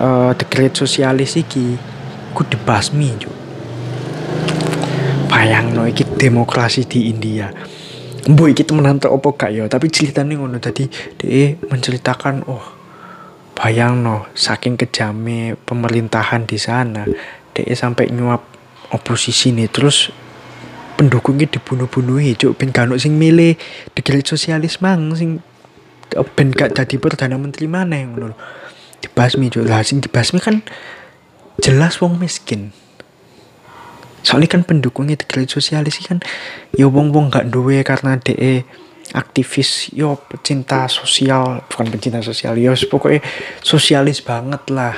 uh, 0.00 0.32
the 0.34 0.46
great 0.48 0.74
sosialis 0.74 1.36
iki 1.38 1.76
ku 2.34 2.42
dibasmi 2.42 3.14
cuk 3.20 3.33
bayang 5.34 5.74
no 5.74 5.82
iki 5.82 6.06
demokrasi 6.06 6.86
di 6.86 7.10
India. 7.10 7.50
Mbok 8.30 8.54
iki 8.54 8.62
temenan 8.62 9.02
tok 9.02 9.18
opo 9.18 9.34
gak 9.34 9.50
ya? 9.50 9.66
Tapi 9.66 9.90
ceritanya 9.90 10.38
ngono 10.38 10.62
tadi 10.62 10.86
dia 11.18 11.58
menceritakan 11.58 12.46
oh 12.46 12.62
bayang 13.58 14.06
no 14.06 14.30
saking 14.30 14.78
kejame 14.78 15.58
pemerintahan 15.66 16.46
di 16.46 16.54
sana 16.54 17.02
dia 17.50 17.74
sampai 17.74 18.14
nyuap 18.14 18.46
oposisi 18.94 19.50
nih 19.50 19.66
terus 19.70 20.14
pendukungnya 20.94 21.50
dibunuh-bunuhi 21.50 22.38
cuk 22.38 22.54
ben 22.54 22.70
gak 22.70 22.94
sing 23.02 23.18
milih 23.18 23.58
digelit 23.98 24.30
sosialis 24.30 24.78
mang 24.78 25.18
sing 25.18 25.42
ben 26.38 26.48
gak 26.54 26.78
jadi 26.78 26.94
perdana 27.02 27.34
menteri 27.34 27.66
mana 27.66 27.98
yang 27.98 28.14
ngono 28.14 28.38
dibasmi 29.02 29.50
cuk. 29.50 29.66
Lah 29.66 29.82
sing 29.82 29.98
dibasmi 29.98 30.38
kan 30.38 30.62
jelas 31.58 31.98
wong 31.98 32.22
miskin 32.22 32.70
soalnya 34.24 34.48
kan 34.56 34.62
pendukungnya 34.64 35.20
Great 35.28 35.52
Sosialis 35.52 36.00
kan 36.02 36.18
ya 36.72 36.88
wong 36.88 37.12
wong 37.12 37.28
gak 37.28 37.52
duwe 37.52 37.84
karena 37.84 38.16
de 38.16 38.64
aktivis 39.14 39.92
yo 39.94 40.16
pecinta 40.16 40.88
sosial 40.90 41.62
bukan 41.70 41.86
pecinta 41.92 42.24
sosial 42.24 42.58
yo 42.58 42.74
pokoknya 42.74 43.22
sosialis 43.62 44.24
banget 44.24 44.64
lah. 44.74 44.96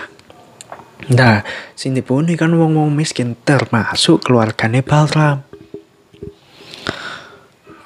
Nah 1.12 1.44
sini 1.76 2.00
pun 2.00 2.24
kan 2.38 2.54
wong 2.54 2.78
wong 2.78 2.90
miskin 2.96 3.36
termasuk 3.44 4.24
keluarganya 4.24 4.80
Balram 4.80 5.44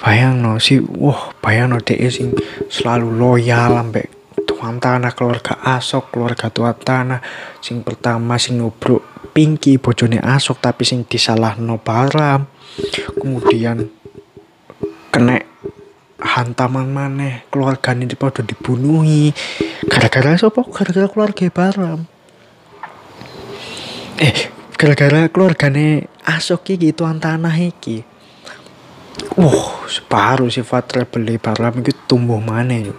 bayang 0.01 0.41
no 0.41 0.57
si 0.57 0.81
wah 0.81 1.37
bayang 1.45 1.77
no 1.77 1.79
de 1.79 2.01
sing 2.09 2.33
selalu 2.73 3.21
loyal 3.21 3.77
ambek 3.77 4.09
tuan 4.51 4.83
tanah 4.83 5.15
keluarga 5.15 5.63
asok 5.63 6.11
keluarga 6.11 6.51
tuan 6.51 6.75
tanah. 6.75 7.23
Sing 7.63 7.87
pertama 7.87 8.35
sing 8.35 8.59
nubruk 8.59 9.07
pinky 9.31 9.79
bojone 9.79 10.19
asok 10.19 10.59
tapi 10.59 10.83
sing 10.83 11.07
disalah 11.07 11.55
no 11.55 11.79
baram. 11.79 12.51
Kemudian 13.15 13.87
kena 15.15 15.39
hantaman 16.19 16.91
maneh 16.91 17.47
keluarga 17.55 17.95
ini 17.95 18.11
pada 18.19 18.43
dibunuhi. 18.43 19.31
Gara-gara 19.87 20.35
siapa 20.35 20.67
gara-gara 20.67 21.07
keluarga 21.07 21.47
baram. 21.55 22.03
Eh 24.19 24.51
gara-gara 24.75 25.31
keluargane 25.31 26.11
asok 26.27 26.75
iki 26.75 26.91
tuan 26.91 27.23
tanah 27.23 27.55
iki. 27.55 28.03
Wah, 29.39 29.87
separuh 29.87 30.51
sifat 30.51 30.91
rebel 30.97 31.39
baram 31.39 31.79
itu 31.79 31.93
tumbuh 32.09 32.41
mana 32.41 32.75
yuk 32.83 32.97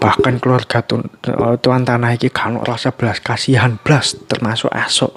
bahkan 0.00 0.40
keluarga 0.40 0.80
tuan, 0.80 1.06
tuan 1.60 1.84
tanah 1.84 2.16
iki 2.16 2.32
kan 2.32 2.56
rasa 2.64 2.90
belas 2.90 3.20
kasihan 3.20 3.76
belas 3.76 4.16
termasuk 4.26 4.72
asok. 4.72 5.12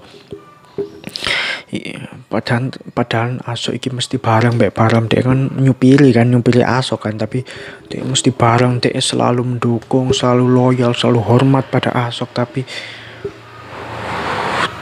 Padahal 2.30 2.69
padahal 2.93 3.41
asok 3.50 3.74
iki 3.80 3.89
mesti 3.89 4.22
bareng 4.22 4.62
baik 4.62 4.78
bareng 4.78 5.10
dia 5.10 5.26
kan 5.26 5.50
nyupiri 5.58 6.13
kan 6.13 6.30
nyupiri 6.30 6.62
asok 6.62 7.10
kan 7.10 7.17
tapi 7.17 7.41
dia 7.89 8.06
mesti 8.06 8.30
bareng 8.30 8.78
dia 8.78 8.93
selalu 9.02 9.41
mendukung 9.41 10.13
selalu 10.13 10.46
loyal 10.54 10.93
selalu 10.93 11.26
hormat 11.26 11.65
pada 11.74 11.89
asok 12.12 12.30
tapi 12.36 12.62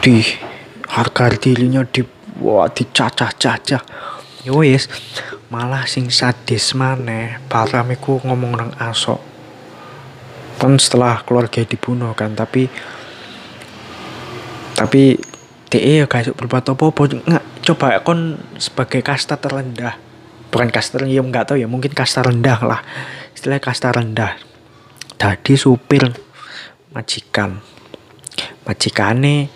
di 0.04 0.20
harga 0.92 1.32
dirinya 1.38 1.86
di 1.88 2.04
wah 2.44 2.68
dicacah-cacah. 2.68 3.84
Yowis 4.42 4.90
ya 4.90 5.38
malah 5.52 5.84
sing 5.84 6.08
sadis 6.08 6.72
mana 6.74 7.44
Baram 7.52 7.92
ngomong 7.92 8.56
nang 8.56 8.72
asok 8.80 9.31
kan 10.62 10.78
setelah 10.78 11.26
keluarga 11.26 11.66
dibunuh 11.66 12.14
kan 12.14 12.38
tapi 12.38 12.70
tapi 14.78 15.18
DE 15.72 16.04
ya 16.04 16.06
guys 16.06 16.28
berbuat 16.36 16.76
apa-apa. 16.76 17.22
Nggak 17.24 17.46
coba 17.64 18.04
kon 18.04 18.36
sebagai 18.60 19.00
kasta 19.00 19.40
terendah. 19.40 19.96
Bukan 20.52 20.68
kasta 20.68 21.00
ya 21.08 21.24
nggak 21.24 21.48
tahu 21.48 21.58
ya 21.64 21.68
mungkin 21.72 21.96
kasta 21.96 22.28
rendah 22.28 22.60
lah. 22.60 22.84
Istilahnya 23.32 23.64
kasta 23.64 23.96
rendah. 23.96 24.36
Tadi 25.16 25.56
supir 25.56 26.12
majikan. 26.92 27.64
Majikane 28.68 29.48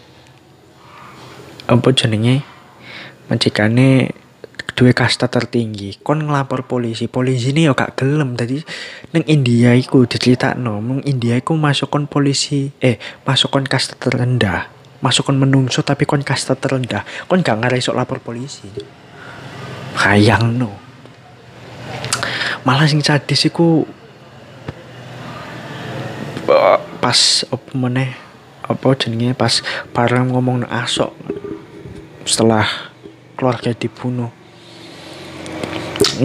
apa 1.68 1.88
jenenge? 1.92 2.48
Majikane 3.28 4.16
dua 4.76 4.92
kasta 4.92 5.32
tertinggi. 5.32 5.98
Kon 6.04 6.28
ngelapor 6.28 6.68
polisi 6.68 7.08
polisi 7.08 7.56
ini 7.56 7.66
ya 7.66 7.74
gak 7.74 7.98
gelem. 7.98 8.36
Tadi 8.36 8.60
neng 9.16 9.24
India 9.26 9.72
iku 9.74 10.04
no 10.60 10.84
neng 10.84 11.02
India 11.08 11.40
iku 11.40 11.56
masukkan 11.56 12.06
polisi 12.06 12.70
eh 12.84 13.00
masukkan 13.24 13.64
kasta 13.64 13.96
terendah. 13.96 14.70
Masukkan 15.00 15.34
menungso 15.34 15.82
tapi 15.82 16.04
kon 16.04 16.22
kasta 16.22 16.54
terendah. 16.54 17.08
Kon 17.32 17.40
gak 17.40 17.64
ngarai 17.64 17.80
sok 17.80 17.96
lapor 17.96 18.20
polisi. 18.20 18.68
Hayang 19.96 20.60
no 20.60 20.86
malah 22.66 22.90
sing 22.90 23.00
sadis 23.06 23.46
iku 23.46 23.86
pas 26.98 27.46
apa 27.46 27.72
meneh 27.78 28.18
apa 28.66 28.98
jenenge 28.98 29.38
pas 29.38 29.62
barang 29.94 30.34
ngomong 30.34 30.66
asok 30.66 31.14
setelah 32.26 32.66
keluarga 33.38 33.70
dibunuh 33.78 34.34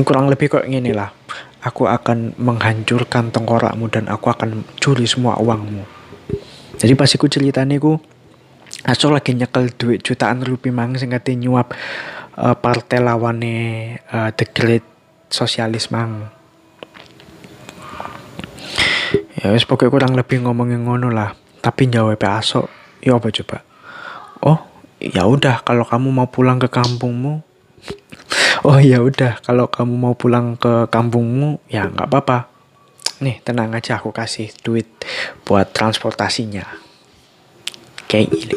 kurang 0.07 0.31
lebih 0.31 0.53
kok 0.53 0.67
gini 0.67 0.95
lah. 0.95 1.11
Aku 1.61 1.85
akan 1.85 2.41
menghancurkan 2.41 3.29
tengkorakmu 3.29 3.93
dan 3.93 4.09
aku 4.09 4.33
akan 4.33 4.65
curi 4.81 5.05
semua 5.05 5.37
uangmu. 5.37 5.85
Jadi 6.81 6.97
pas 6.97 7.13
aku 7.13 7.29
ceritanya 7.29 7.77
aku 7.77 8.01
Aso 8.81 9.13
lagi 9.13 9.37
nyekel 9.37 9.77
duit 9.77 10.01
jutaan 10.01 10.41
rupiah 10.41 10.73
mang 10.73 10.97
sing 10.97 11.13
nyuap 11.13 11.77
uh, 12.41 12.57
partai 12.57 12.97
lawane 13.03 13.57
uh, 14.09 14.33
The 14.33 14.47
Great 14.49 14.87
Socialist 15.29 15.93
mang. 15.93 16.33
Ya 19.37 19.53
wis 19.53 19.69
pokoknya 19.69 19.93
kurang 19.93 20.13
lebih 20.17 20.41
ngomongin 20.49 20.89
ngono 20.89 21.13
lah. 21.13 21.37
Tapi 21.61 21.93
jawab 21.93 22.25
aso 22.25 22.73
ya 23.05 23.21
apa 23.21 23.29
coba? 23.29 23.61
Oh 24.41 24.59
ya 24.97 25.29
udah 25.29 25.61
kalau 25.61 25.85
kamu 25.85 26.09
mau 26.09 26.29
pulang 26.33 26.57
ke 26.57 26.73
kampungmu 26.73 27.45
oh 28.67 28.79
ya 28.79 29.01
udah 29.01 29.41
kalau 29.43 29.67
kamu 29.71 29.95
mau 29.95 30.15
pulang 30.15 30.57
ke 30.57 30.87
kampungmu 30.89 31.63
ya 31.71 31.89
nggak 31.89 32.09
apa-apa 32.09 32.51
nih 33.21 33.43
tenang 33.45 33.73
aja 33.77 34.01
aku 34.01 34.11
kasih 34.15 34.49
duit 34.65 34.89
buat 35.45 35.71
transportasinya 35.77 36.65
kayak 38.09 38.29
gini 38.33 38.57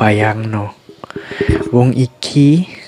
bayang 0.00 0.48
no 0.48 0.74
wong 1.70 1.92
iki 1.94 2.80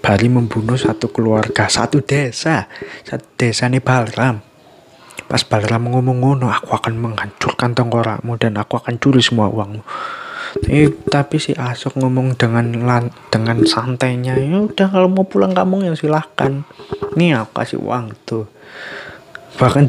Bali 0.00 0.32
membunuh 0.32 0.80
satu 0.80 1.12
keluarga, 1.12 1.68
satu 1.68 2.00
desa, 2.00 2.72
satu 3.04 3.26
desa 3.36 3.68
nih 3.68 3.84
Balram. 3.84 4.40
Pas 5.28 5.44
Balram 5.44 5.92
ngomong 5.92 6.24
ngono, 6.24 6.48
aku 6.48 6.72
akan 6.72 6.96
menghancurkan 6.96 7.76
tengkorakmu 7.76 8.40
dan 8.40 8.56
aku 8.56 8.80
akan 8.80 8.96
curi 8.96 9.20
semua 9.20 9.52
uangmu. 9.52 9.84
Tapi, 10.50 10.90
tapi 11.06 11.38
si 11.38 11.54
Asok 11.54 12.02
ngomong 12.02 12.34
dengan 12.34 12.66
lan, 12.82 13.14
dengan 13.30 13.62
santainya, 13.62 14.34
ya 14.34 14.58
udah 14.58 14.90
kalau 14.90 15.06
mau 15.06 15.22
pulang 15.22 15.54
kamu 15.54 15.86
ya 15.86 15.94
silahkan. 15.94 16.66
Nih 17.14 17.38
aku 17.38 17.62
kasih 17.62 17.78
uang 17.78 18.18
tuh. 18.26 18.50
Bahkan 19.62 19.86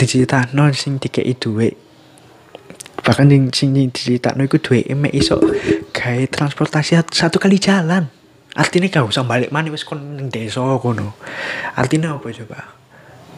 no 0.54 0.70
sing 0.78 1.02
dikei 1.02 1.34
duit. 1.34 1.74
Bahkan 3.02 3.34
sing 3.34 3.50
sing 3.50 3.70
no 3.74 4.42
iku 4.46 4.62
duwe 4.62 4.86
emek 4.86 5.18
iso 5.18 5.42
gawe 5.90 6.24
transportasi 6.30 7.02
satu 7.10 7.42
kali 7.42 7.58
jalan. 7.58 8.22
Artinya 8.52 8.92
gak 8.92 9.08
usah 9.08 9.24
balik 9.24 9.50
mana 9.50 9.72
wis 9.72 9.88
kon 9.88 10.28
desa 10.28 10.60
kono 10.60 11.16
artinya 11.80 12.20
apa 12.20 12.28
coba? 12.36 12.60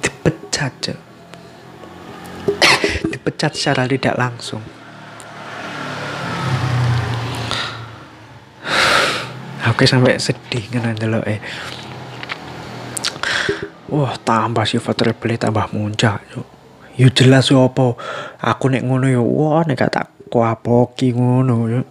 Dipecat 0.02 0.90
dipecat 3.14 3.54
secara 3.54 3.86
tidak 3.86 4.18
langsung 4.18 4.66
Oke 9.70 9.88
sampai 9.88 10.20
sedih 10.20 10.66
kan 10.74 10.96
lo 11.08 11.24
eh. 11.24 11.40
Wah 13.94 14.18
tambah 14.20 14.66
sifat 14.68 15.06
rebel 15.06 15.40
tambah 15.40 15.72
muncak. 15.72 16.24
Yo 17.00 17.08
jelas 17.14 17.48
yo 17.54 17.64
apa. 17.64 17.96
Aku 18.42 18.68
nek 18.68 18.84
ngono 18.84 19.08
yo 19.08 19.24
wah 19.24 19.64
nek 19.64 19.88
tak 19.88 20.12
kuapoki 20.28 21.16
ngono 21.16 21.56
yo. 21.72 21.82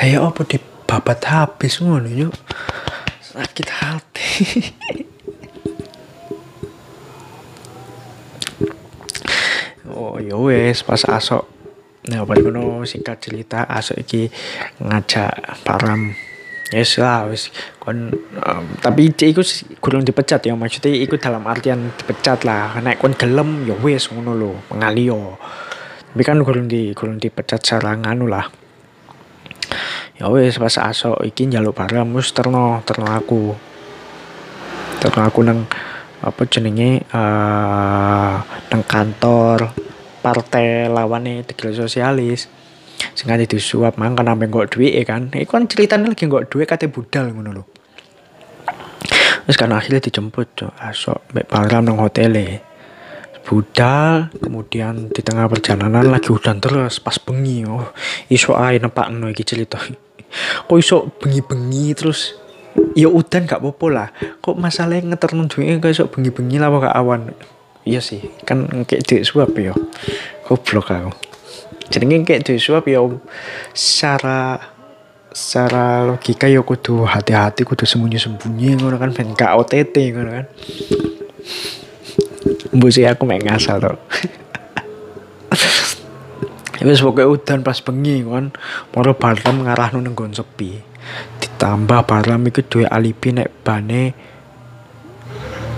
Ayo 0.00 0.32
apa 0.32 0.42
di 0.48 0.72
babat 0.92 1.24
habis 1.24 1.80
ngono 1.80 2.04
yuk 2.04 2.36
sakit 3.32 3.68
hati 3.72 4.28
oh 9.96 10.20
ya 10.20 10.36
wes 10.36 10.84
pas 10.84 11.00
asok 11.08 11.48
nah 12.12 12.28
apa 12.28 12.36
ngono 12.36 12.84
singkat 12.84 13.24
cerita 13.24 13.64
asok 13.64 14.04
iki 14.04 14.28
ngajak 14.84 15.32
param 15.64 16.12
yes 16.72 16.96
lah 16.96 17.28
wes 17.28 17.52
kon 17.76 18.10
um, 18.16 18.64
tapi 18.80 19.12
cik 19.12 19.36
iku 19.36 19.42
kurang 19.78 20.02
dipecat 20.08 20.40
ya 20.48 20.56
maksudnya 20.56 20.96
iku 20.96 21.20
dalam 21.20 21.44
artian 21.44 21.92
dipecat 21.94 22.48
lah. 22.48 22.80
Naik 22.80 22.98
kon 23.04 23.12
gelem 23.12 23.68
ya 23.68 23.76
wes 23.76 24.08
ngono 24.08 24.32
lo 24.32 24.50
mengalio 24.72 25.36
tapi 26.12 26.28
kan 26.28 26.40
kurang 26.44 26.68
di 26.68 26.92
kurang 26.92 27.16
dipecat 27.16 27.60
secara 27.60 27.96
nganu 27.96 28.28
lah. 28.28 28.48
Ya 30.16 30.28
wes 30.28 30.60
pas 30.60 30.76
aso 30.80 31.16
iki 31.24 31.48
njaluk 31.48 31.76
barang 31.76 32.04
mus 32.04 32.32
terno 32.36 32.84
terno 32.84 33.08
aku. 33.08 33.56
Terno 35.00 35.20
aku 35.24 35.40
nang 35.40 35.64
apa 36.20 36.42
jenenge 36.46 37.02
uh, 37.10 38.36
nang 38.70 38.82
kantor 38.84 39.72
partai 40.22 40.86
lawane 40.86 41.42
Tegal 41.42 41.74
Sosialis 41.74 42.46
di 43.22 43.46
disuap 43.46 44.02
mang 44.02 44.18
kan 44.18 44.26
ampe 44.26 44.50
kok 44.50 44.74
duit 44.74 44.98
kan? 45.06 45.30
Iku 45.30 45.54
kan 45.54 45.70
ceritanya 45.70 46.10
lagi 46.10 46.26
kok 46.26 46.50
duit 46.50 46.66
kate 46.66 46.90
budal 46.90 47.30
ngono 47.30 47.50
lho. 47.54 47.64
Terus 49.46 49.58
kan 49.58 49.70
akhirnya 49.74 50.02
dijemput 50.02 50.46
tuh 50.54 50.70
asok 50.78 51.34
mbak 51.34 51.46
Balram 51.50 51.86
nang 51.86 51.98
hotel 51.98 52.62
budal 53.42 54.30
kemudian 54.38 55.10
di 55.10 55.18
tengah 55.18 55.50
perjalanan 55.50 56.06
lagi 56.06 56.30
udan 56.30 56.58
terus 56.62 56.98
pas 57.02 57.18
bengi. 57.18 57.66
Oh 57.66 57.90
iso 58.30 58.58
ae 58.58 58.78
no 58.82 58.90
iki 59.30 59.42
cerita. 59.46 59.78
Kok 60.66 60.78
iso 60.78 61.10
bengi-bengi 61.18 61.94
terus? 61.94 62.38
Ya 62.96 63.04
udan 63.04 63.44
gak 63.44 63.60
apa-apa 63.60 63.86
lah. 63.92 64.08
Kok 64.40 64.56
masalahnya 64.56 65.12
ngeterno 65.12 65.44
duwe 65.44 65.76
kok 65.76 65.92
iso 65.92 66.08
bengi-bengi 66.08 66.56
lah 66.56 66.72
kok 66.72 66.90
awan? 66.90 67.34
Iya 67.82 67.98
sih 67.98 68.22
kan 68.46 68.86
kayak 68.86 69.04
duit 69.04 69.22
suap 69.26 69.54
ya. 69.58 69.74
Goblok 70.46 70.90
aku 70.90 71.12
jadi 71.92 72.04
kayak 72.24 72.48
duit 72.48 72.56
suap 72.56 72.88
ya 72.88 73.04
secara 73.76 74.56
secara 75.32 76.04
logika 76.08 76.48
ya 76.48 76.64
kudu 76.64 77.04
hati-hati 77.04 77.64
kudu 77.68 77.84
sembunyi-sembunyi 77.84 78.80
ngono 78.80 78.96
kan. 78.96 79.12
Ben 79.12 79.36
gak 79.36 79.52
OTT 79.60 79.96
ngono 80.16 80.30
kan. 80.40 80.46
Mbusi 82.72 83.04
aku 83.04 83.28
mek 83.28 83.44
ngasal 83.44 83.84
to 83.84 83.92
wis 86.82 86.98
pokoke 86.98 87.22
udan 87.22 87.62
pas 87.62 87.78
bengi 87.78 88.26
kan. 88.26 88.50
Moro 88.96 89.12
Baram 89.14 89.62
ngarahno 89.62 90.02
ning 90.02 90.16
nggon 90.16 90.34
sepi. 90.34 90.82
Ditambah 91.38 92.08
Baram 92.08 92.42
iku 92.48 92.64
duwe 92.66 92.86
alibi 92.90 93.30
nek 93.30 93.62
bane 93.62 94.02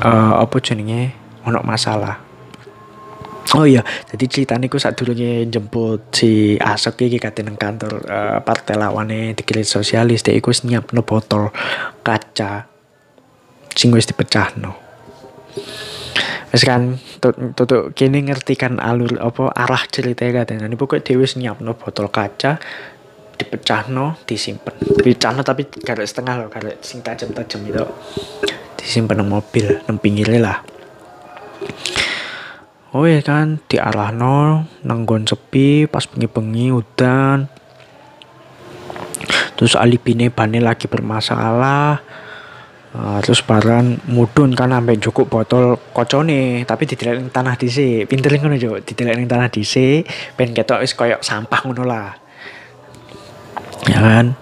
uh, 0.00 0.40
apa 0.40 0.56
jenenge? 0.64 1.12
Ono 1.44 1.60
masalah 1.60 2.24
Oh 3.52 3.68
iya, 3.68 3.84
jadi 4.08 4.24
ceritanya 4.24 4.66
ku 4.72 4.80
saat 4.80 4.96
dulunya 4.96 5.44
jemput 5.44 6.10
si 6.16 6.56
Asok 6.56 7.06
iki 7.06 7.20
kate 7.20 7.44
nang 7.44 7.60
kantor 7.60 8.00
uh, 8.08 8.38
partai 8.40 8.74
lawane 8.74 9.36
di 9.36 9.44
sosialis 9.62 10.24
dia 10.24 10.32
iku 10.32 10.48
nyiap 10.64 10.96
no 10.96 11.04
botol 11.04 11.52
kaca 12.00 12.66
sing 13.76 13.92
wis 13.92 14.08
dipecahno. 14.08 14.72
Wis 16.50 16.64
kan 16.64 16.96
tutuk 17.54 17.92
kini 17.92 18.26
ngerti 18.26 18.56
kan 18.56 18.80
alur 18.80 19.20
apa 19.20 19.52
arah 19.54 19.84
cerita 19.92 20.24
katanya. 20.24 20.66
Ini 20.66 20.74
pokoknya 20.80 21.14
Dewi 21.14 21.26
no 21.62 21.76
botol 21.76 22.08
kaca 22.08 22.58
dipecah 23.34 23.90
no 23.90 24.14
disimpan 24.24 24.74
no 25.34 25.42
tapi 25.42 25.66
garis 25.66 26.14
setengah 26.14 26.34
loh 26.38 26.48
garis 26.50 26.78
sing 26.86 27.02
tajam-tajam 27.02 27.60
itu 27.66 27.84
disimpan 28.78 29.20
nang 29.20 29.28
mobil 29.30 29.82
nang 29.90 29.98
pinggirnya 29.98 30.40
lah 30.40 30.58
oh 32.94 33.04
ya 33.04 33.20
kan 33.26 33.58
diarah 33.66 34.14
no 34.14 34.70
nanggon 34.86 35.26
sepi 35.26 35.90
pas 35.90 36.06
bengi-bengi 36.06 36.70
udan 36.70 37.50
terus 39.58 39.74
alibine 39.74 40.30
bane 40.30 40.62
lagi 40.62 40.86
bermasalah 40.86 42.00
Uh, 42.94 43.18
terus 43.26 43.42
baran 43.42 43.98
mudun 44.06 44.54
kan 44.54 44.70
sampai 44.70 44.94
cukup 45.02 45.26
botol 45.26 45.82
kocone 45.90 46.62
tapi 46.62 46.86
ning 46.86 47.26
tanah 47.26 47.58
dhisik. 47.58 48.06
Pinter 48.06 48.30
ngono 48.38 48.54
didelek 48.54 49.18
ning 49.18 49.26
tanah 49.26 49.50
dhisik 49.50 50.06
ben 50.38 50.54
ketok 50.54 50.78
wis 50.78 50.94
koyok 50.94 51.18
sampah 51.26 51.58
ngono 51.66 51.82
lah. 51.82 52.14
Ya 53.90 53.98
kan? 53.98 54.38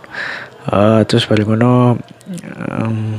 Uh, 0.69 1.01
terus 1.09 1.25
balik 1.25 1.49
ngono 1.49 1.97
um, 2.61 3.17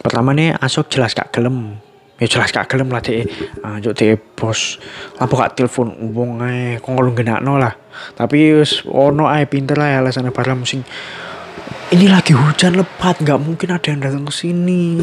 pertama 0.00 0.32
nih 0.32 0.56
asok 0.56 0.88
jelas 0.88 1.12
gak 1.12 1.36
gelem 1.36 1.76
ya 2.22 2.30
jelas 2.30 2.54
gak 2.54 2.70
gelem 2.70 2.94
lah 2.94 3.02
deh 3.02 3.26
anjuk 3.66 3.98
deh 3.98 4.14
bos. 4.38 4.78
Apa 5.18 5.34
gak 5.34 5.58
telepon 5.58 5.90
wong 6.14 6.38
ae 6.46 6.78
kok 6.78 6.94
ngolong 6.94 7.18
genakno 7.18 7.58
lah. 7.58 7.74
Tapi 8.14 8.62
wis 8.62 8.86
ono 8.86 9.26
ae 9.26 9.50
pinter 9.50 9.74
lah 9.74 9.90
ya 9.90 9.98
alasannya 9.98 10.30
Barlam 10.30 10.62
sing 10.62 10.86
ini 11.90 12.06
lagi 12.06 12.30
hujan 12.30 12.78
lebat. 12.78 13.18
Nggak 13.18 13.40
mungkin 13.42 13.74
ada 13.74 13.90
yang 13.90 13.98
datang 13.98 14.22
ke 14.22 14.32
sini. 14.32 15.02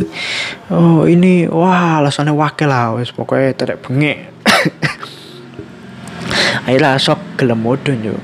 Oh 0.71 1.03
ini 1.03 1.43
wah 1.51 1.99
alasannya 1.99 2.31
wakil 2.31 2.71
lah. 2.71 2.95
Wes 2.95 3.11
pokoknya 3.11 3.51
tidak 3.51 3.83
bengek. 3.83 4.31
Akhirnya 6.65 6.95
sok 6.95 7.35
gelem 7.35 7.59
mudun 7.59 7.99
yo 7.99 8.15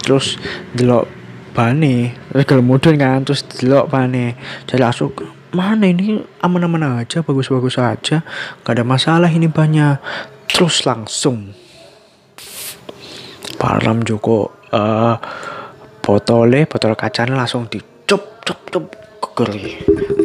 terus 0.00 0.40
delok 0.72 1.04
bane. 1.52 2.16
Terus 2.32 2.44
gelem 2.48 2.64
mudun 2.64 2.96
kan 2.96 3.28
terus 3.28 3.44
delok 3.44 3.92
bane. 3.92 4.40
Jadi 4.64 4.80
langsung 4.80 5.12
mana 5.52 5.88
ini? 5.88 6.24
Aman-aman 6.40 7.04
aja 7.04 7.20
bagus-bagus 7.20 7.78
aja. 7.78 8.24
Gak 8.64 8.72
ada 8.72 8.84
masalah 8.84 9.28
ini 9.28 9.46
banyak. 9.46 10.00
Terus 10.48 10.84
langsung. 10.88 11.52
Parlam 13.60 14.02
Joko. 14.02 14.64
Uh, 14.72 15.20
botolnya 16.02 16.64
botol 16.64 16.96
kacanya 16.96 17.44
langsung 17.44 17.68
di 17.68 17.78
cop 18.08 18.40
cop 18.42 18.58
cop 18.72 18.84
kegeri 19.20 19.78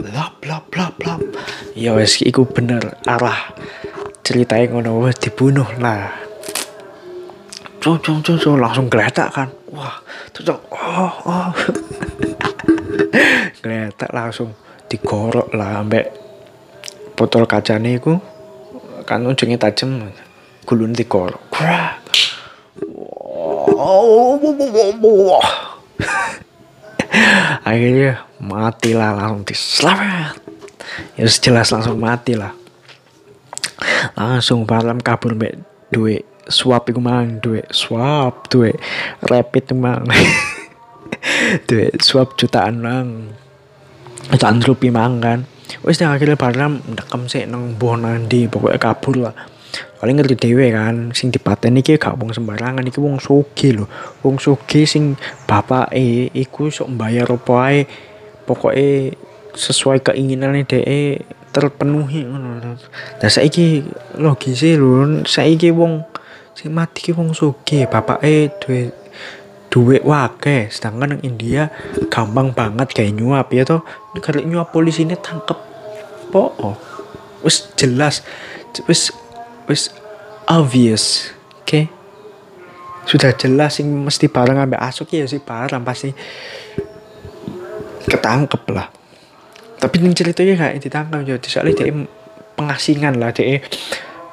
lap 0.09 0.39
lap 0.47 0.65
lap 0.73 0.95
lap 1.03 1.21
ya 1.75 1.93
wes 1.93 2.23
iku 2.23 2.47
bener. 2.47 2.95
Arah 3.05 3.53
ceritanya 4.23 4.71
ngono 4.71 5.03
wes 5.03 5.19
dibunuh. 5.19 5.67
Lah 5.83 6.15
cop 7.83 7.99
cop 7.99 8.23
cop 8.23 8.39
cop 8.39 8.55
langsung 8.55 8.87
geletak 8.87 9.35
kan. 9.35 9.51
Wah 9.75 9.99
terus 10.31 10.55
oh 10.55 11.13
oh. 11.27 11.51
Geletak 13.61 14.09
langsung 14.15 14.55
digorok 14.87 15.51
lah 15.55 15.83
ambek 15.83 16.11
botol 17.15 17.47
kacanya 17.47 17.93
iku. 17.93 18.19
Kan 19.07 19.27
ujungnya 19.27 19.57
tajam 19.59 20.11
gulun 20.67 20.91
digorok. 20.91 21.39
Akhirnya 27.67 28.23
mati 28.37 28.93
lah 28.93 29.15
langsung 29.15 29.43
diselamat 29.47 30.37
ya 31.17 31.25
jelas 31.25 31.73
langsung 31.73 31.97
mati 31.97 32.37
lah 32.37 32.53
langsung 34.13 34.61
malam 34.65 35.01
kabur 35.01 35.33
mbak 35.33 35.57
duit 35.93 36.25
swap 36.47 36.87
itu 36.89 36.99
mang. 36.99 37.39
Duit 37.43 37.67
swap 37.69 38.47
duit 38.47 38.79
rapid 39.27 39.75
mang. 39.75 40.07
Duit 41.67 42.03
swap 42.03 42.35
jutaan 42.39 42.83
mang 42.83 43.35
rupiah 44.67 44.93
mang 44.93 45.19
kan. 45.23 45.47
Wes 45.83 45.99
akhirnya 45.99 46.39
Barlam 46.39 46.79
ndekam 46.83 47.27
sih 47.27 47.43
nang 47.43 47.75
buah 47.75 47.99
nandi 47.99 48.47
pokoknya 48.47 48.79
kabur 48.79 49.15
lah. 49.19 49.35
Paling 49.97 50.15
ngerti 50.15 50.35
dewe 50.37 50.71
kan 50.71 51.11
sing 51.11 51.33
dipateni 51.33 51.81
iki 51.81 51.97
gak 51.97 52.15
wong 52.15 52.31
sembarangan 52.31 52.85
iki 52.87 53.01
wong 53.03 53.19
soge 53.19 53.75
lho. 53.75 53.85
Wong 54.23 54.39
soge 54.39 54.87
sing 54.87 55.19
bapak 55.49 55.91
eh 55.91 56.31
iku 56.31 56.71
sok 56.71 56.95
mbayar 56.95 57.27
apa 57.27 57.55
ae. 57.67 57.79
Pokoke 58.47 59.11
sesuai 59.57 60.05
keinginan 60.05 60.55
dhek 60.63 60.85
terpenuhi 61.51 62.21
ngono 62.29 62.61
lah 62.61 63.31
saiki 63.31 63.81
logise 64.21 64.77
lho 64.77 65.25
saiki 65.25 65.73
wong 65.73 66.05
sing 66.53 66.69
mati 66.69 67.09
ki 67.09 67.11
wong 67.17 67.33
soge 67.33 67.89
bapake 67.89 68.53
duwe 68.61 68.93
duit 69.77 70.01
wake 70.01 70.73
sedangkan 70.73 71.13
yang 71.13 71.21
India 71.21 71.61
gampang 72.09 72.49
banget 72.49 72.97
kayak 72.97 73.13
nyuap 73.13 73.53
ya 73.53 73.61
toh. 73.61 73.85
Kalau 74.17 74.41
nyuap 74.41 74.73
polisi 74.73 75.05
ini 75.05 75.13
tangkep. 75.13 75.57
Po 76.33 76.73
wis 77.45 77.69
jelas. 77.77 78.25
Wis 78.89 79.13
wis 79.69 79.93
obvious. 80.49 81.29
Oke? 81.61 81.69
Okay? 81.69 81.85
sudah 83.07 83.31
jelas 83.39 83.79
sing 83.79 83.87
mesti 83.87 84.27
barang 84.27 84.67
ambil 84.67 84.83
asuk 84.83 85.15
ya 85.15 85.23
sih 85.23 85.39
barang 85.39 85.79
pasti 85.87 86.11
ketangkep 88.03 88.63
lah. 88.75 88.91
Tapi 89.79 89.95
nih 90.03 90.11
ceritanya 90.11 90.53
gak 90.59 90.83
ditangkap 90.83 91.23
jadi 91.23 91.47
soalnya 91.47 91.73
dia 91.79 91.95
pengasingan 92.59 93.15
lah. 93.15 93.31
Dia 93.31 93.63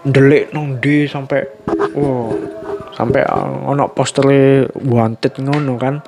delik 0.02 0.50
nong 0.50 0.82
di 0.82 1.06
sampai 1.06 1.46
wow 1.94 2.34
sampai 2.94 3.22
uh, 3.26 3.68
ono 3.68 3.90
posternya 3.90 4.70
wanted 4.86 5.34
ngono 5.42 5.74
kan. 5.76 6.00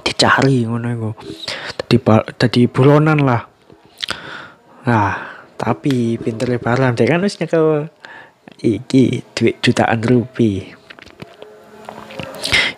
Dicari 0.00 0.62
ngono 0.62 0.86
itu 0.92 1.10
tadi 1.76 1.96
tadi 2.38 2.60
buronan 2.70 3.18
lah. 3.26 3.42
Nah 4.86 5.10
tapi 5.56 6.14
pinter 6.20 6.52
lebaran 6.52 6.94
dia 6.94 7.08
kan 7.08 7.24
harusnya 7.24 7.48
nyekel 7.48 7.90
iki 8.60 9.24
duit 9.34 9.58
jutaan 9.64 10.04
rupiah 10.04 10.76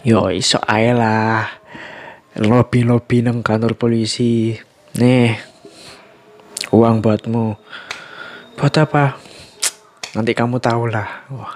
yo 0.06 0.32
iso 0.32 0.56
ae 0.64 0.96
lah. 0.96 1.44
Lobby 2.38 2.86
lobby 2.86 3.20
nang 3.20 3.42
kantor 3.42 3.74
polisi. 3.74 4.54
Nih 4.96 5.34
uang 6.70 7.02
buatmu. 7.02 7.58
Buat 8.56 8.74
apa 8.78 9.27
nanti 10.16 10.32
kamu 10.32 10.56
tahu 10.62 10.88
lah 10.88 11.28
wah 11.28 11.52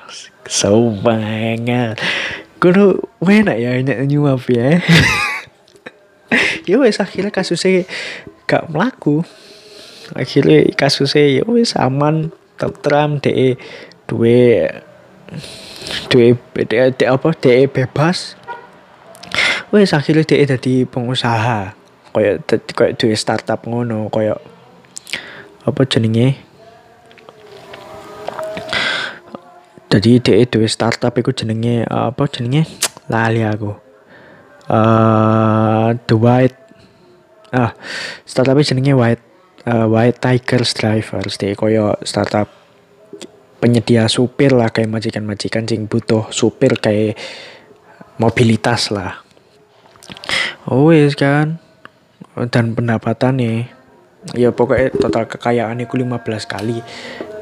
so 0.46 0.92
banget. 1.00 1.96
Kudu 2.62 3.02
enak 3.22 3.58
ya 3.58 3.70
enak 3.78 4.06
nyuap 4.06 4.42
ya? 4.50 4.78
Ya 6.62 6.78
wes 6.78 7.02
akhirnya 7.02 7.34
kasusnya 7.34 7.84
gak 8.46 8.70
melaku. 8.70 9.26
Akhirnya 10.14 10.62
kasusnya 10.78 11.42
ya 11.42 11.44
wes 11.44 11.74
aman 11.74 12.30
tentram 12.54 13.18
de 13.18 13.58
duwe 14.06 14.70
duwe 16.06 16.38
de, 16.54 16.94
de 16.94 17.04
apa 17.04 17.34
de 17.34 17.66
bebas. 17.66 18.38
Wes 19.74 19.90
akhirnya 19.90 20.22
de 20.22 20.46
jadi 20.54 20.74
pengusaha. 20.86 21.74
Kayak 22.14 22.46
kayak 22.78 22.94
duwe 23.00 23.18
startup 23.18 23.66
ngono 23.66 24.06
kayak 24.12 24.38
apa 25.66 25.82
jenenge 25.86 26.51
jadi 29.92 30.24
de 30.24 30.48
duwe 30.48 30.64
startup 30.72 31.12
iku 31.12 31.36
jenenge 31.36 31.84
apa 31.84 32.24
jenenge? 32.32 32.64
Lali 33.12 33.44
aku. 33.44 33.76
Uh, 34.72 35.92
the 36.08 36.16
white 36.16 36.56
ah 37.52 37.76
startup 38.24 38.56
jenenge 38.64 38.96
white 38.96 39.20
uh, 39.68 39.84
white 39.84 40.16
tigers 40.16 40.72
drivers. 40.72 41.36
De 41.36 41.52
koyo 41.52 42.00
startup 42.08 42.48
penyedia 43.60 44.08
supir 44.08 44.56
lah 44.56 44.72
kayak 44.72 44.88
majikan-majikan 44.88 45.68
sing 45.68 45.84
butuh 45.84 46.32
supir 46.32 46.80
kayak 46.80 47.20
mobilitas 48.16 48.88
lah. 48.88 49.20
Oh 50.72 50.88
yes 50.88 51.20
kan. 51.20 51.60
Dan 52.48 52.72
pendapatan 52.72 53.36
nih 53.36 53.68
ya 54.32 54.54
pokoknya 54.56 54.94
total 54.96 55.28
kekayaan 55.28 55.84
itu 55.84 56.00
15 56.00 56.22
kali 56.46 56.78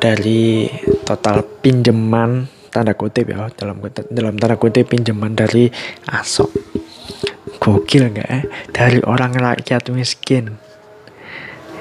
dari 0.00 0.66
total 1.04 1.44
pinjaman 1.60 2.48
tanda 2.72 2.96
kutip 2.96 3.28
ya 3.28 3.52
dalam 3.52 3.84
dalam 4.08 4.34
tanda 4.40 4.56
kutip 4.56 4.88
pinjaman 4.88 5.36
dari 5.36 5.68
asok. 6.08 6.48
Gokil 7.60 8.16
nggak 8.16 8.28
eh? 8.32 8.44
Dari 8.72 9.04
orang 9.04 9.36
rakyat 9.36 9.92
miskin. 9.92 10.56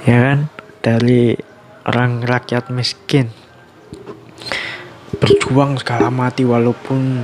Ya 0.04 0.18
kan? 0.28 0.52
Dari 0.84 1.40
orang 1.88 2.20
rakyat 2.20 2.68
miskin. 2.76 3.32
Berjuang 5.24 5.80
segala 5.80 6.12
mati 6.12 6.44
walaupun 6.44 7.24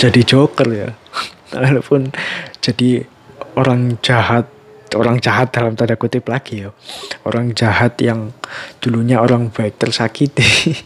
jadi 0.00 0.20
joker 0.24 0.68
ya. 0.72 0.90
Walaupun 1.54 2.10
jadi 2.58 3.06
orang 3.54 4.00
jahat 4.02 4.50
orang 4.94 5.20
jahat 5.20 5.50
dalam 5.50 5.76
tanda 5.76 5.98
kutip 5.98 6.30
lagi 6.30 6.64
ya. 6.64 6.70
Orang 7.26 7.52
jahat 7.52 7.98
yang 8.00 8.32
dulunya 8.78 9.20
orang 9.20 9.50
baik 9.50 9.76
tersakiti. 9.76 10.74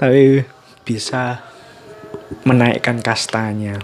Tapi 0.00 0.44
bisa 0.86 1.42
menaikkan 2.44 3.02
kastanya. 3.02 3.82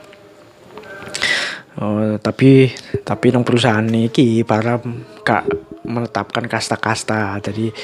Oh, 1.74 2.14
tapi 2.22 2.70
tapi 3.02 3.34
nong 3.34 3.42
perusahaan 3.42 3.82
ini 3.82 4.46
para 4.46 4.78
kak 5.26 5.50
menetapkan 5.82 6.46
kasta-kasta. 6.46 7.42
Jadi 7.42 7.74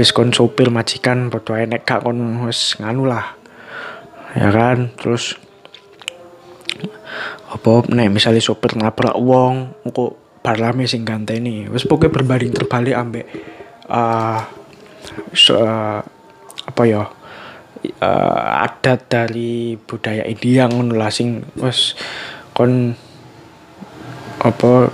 wis 0.00 0.16
kon 0.16 0.32
sopir 0.32 0.72
majikan 0.72 1.28
padha 1.28 1.60
nek 1.68 1.84
gak 1.84 2.08
kon 2.08 2.48
wis 2.48 2.80
nganu 2.80 3.04
lah. 3.04 3.36
Ya 4.32 4.48
kan? 4.48 4.96
Terus 4.96 5.36
apa 7.54 7.86
nek 7.86 8.10
misalnya 8.10 8.42
sopir 8.42 8.74
nabrak 8.74 9.14
wong 9.14 9.78
engko 9.86 10.18
barlame 10.42 10.90
sing 10.90 11.06
ganteni 11.06 11.70
wis 11.70 11.86
pokoknya 11.86 12.20
berbanding 12.20 12.52
terbalik 12.52 12.98
ambek 12.98 13.26
uh, 13.88 14.42
so, 15.30 15.54
uh, 15.54 16.02
apa 16.66 16.82
ya 16.82 17.06
uh, 18.02 18.64
adat 18.66 19.06
dari 19.06 19.78
budaya 19.78 20.26
India 20.26 20.66
ngono 20.66 20.98
lah 20.98 21.14
sing 21.14 21.46
wis 21.62 21.94
kon 22.50 22.98
apa 24.42 24.90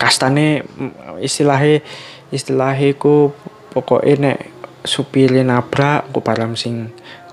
kastane 0.00 0.64
mm, 0.64 1.20
istilahnya 1.20 1.84
istilahnya 2.32 2.96
ku 2.96 3.36
pokoknya 3.76 4.14
nek 4.18 4.38
supire 4.82 5.44
nabrak 5.44 6.08
ku 6.10 6.24
param 6.24 6.56
sing 6.56 6.88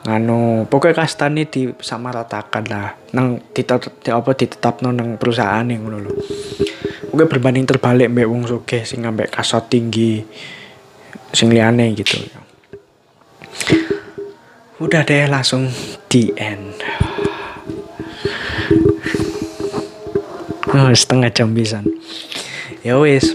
nganu 0.06 0.70
pokoknya 0.70 1.02
kastane 1.02 1.50
disamaratakan 1.50 2.63
lah. 2.70 2.94
Nang 3.18 3.41
ditetap 3.52 4.06
di, 4.06 4.13
apa 4.13 4.32
ditetapno 4.38 4.94
nang 4.94 5.18
perusahaan 5.18 5.65
yang 5.65 5.89
lho. 5.89 6.13
Oke 7.10 7.26
berbanding 7.26 7.65
terbalik 7.65 8.13
mbak 8.13 8.30
wong 8.30 8.46
sugih 8.46 8.86
sing 8.86 9.02
ngambek 9.02 9.34
kasot 9.34 9.65
tinggi 9.65 10.22
sing 11.34 11.50
liyane 11.50 11.98
gitu. 11.98 12.22
Udah 14.78 15.02
deh 15.02 15.26
langsung 15.26 15.74
di 16.06 16.30
end. 16.38 16.78
Oh, 20.76 20.91
setengah 20.91 21.32
jam 21.34 21.56
bisa 21.56 21.82
ya 22.86 23.02
wis. 23.02 23.34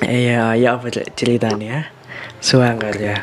Iya 0.00 0.56
ya 0.56 0.80
apa 0.80 0.88
ceritanya 0.90 1.92
suanggar 2.40 2.96
ya 2.96 3.20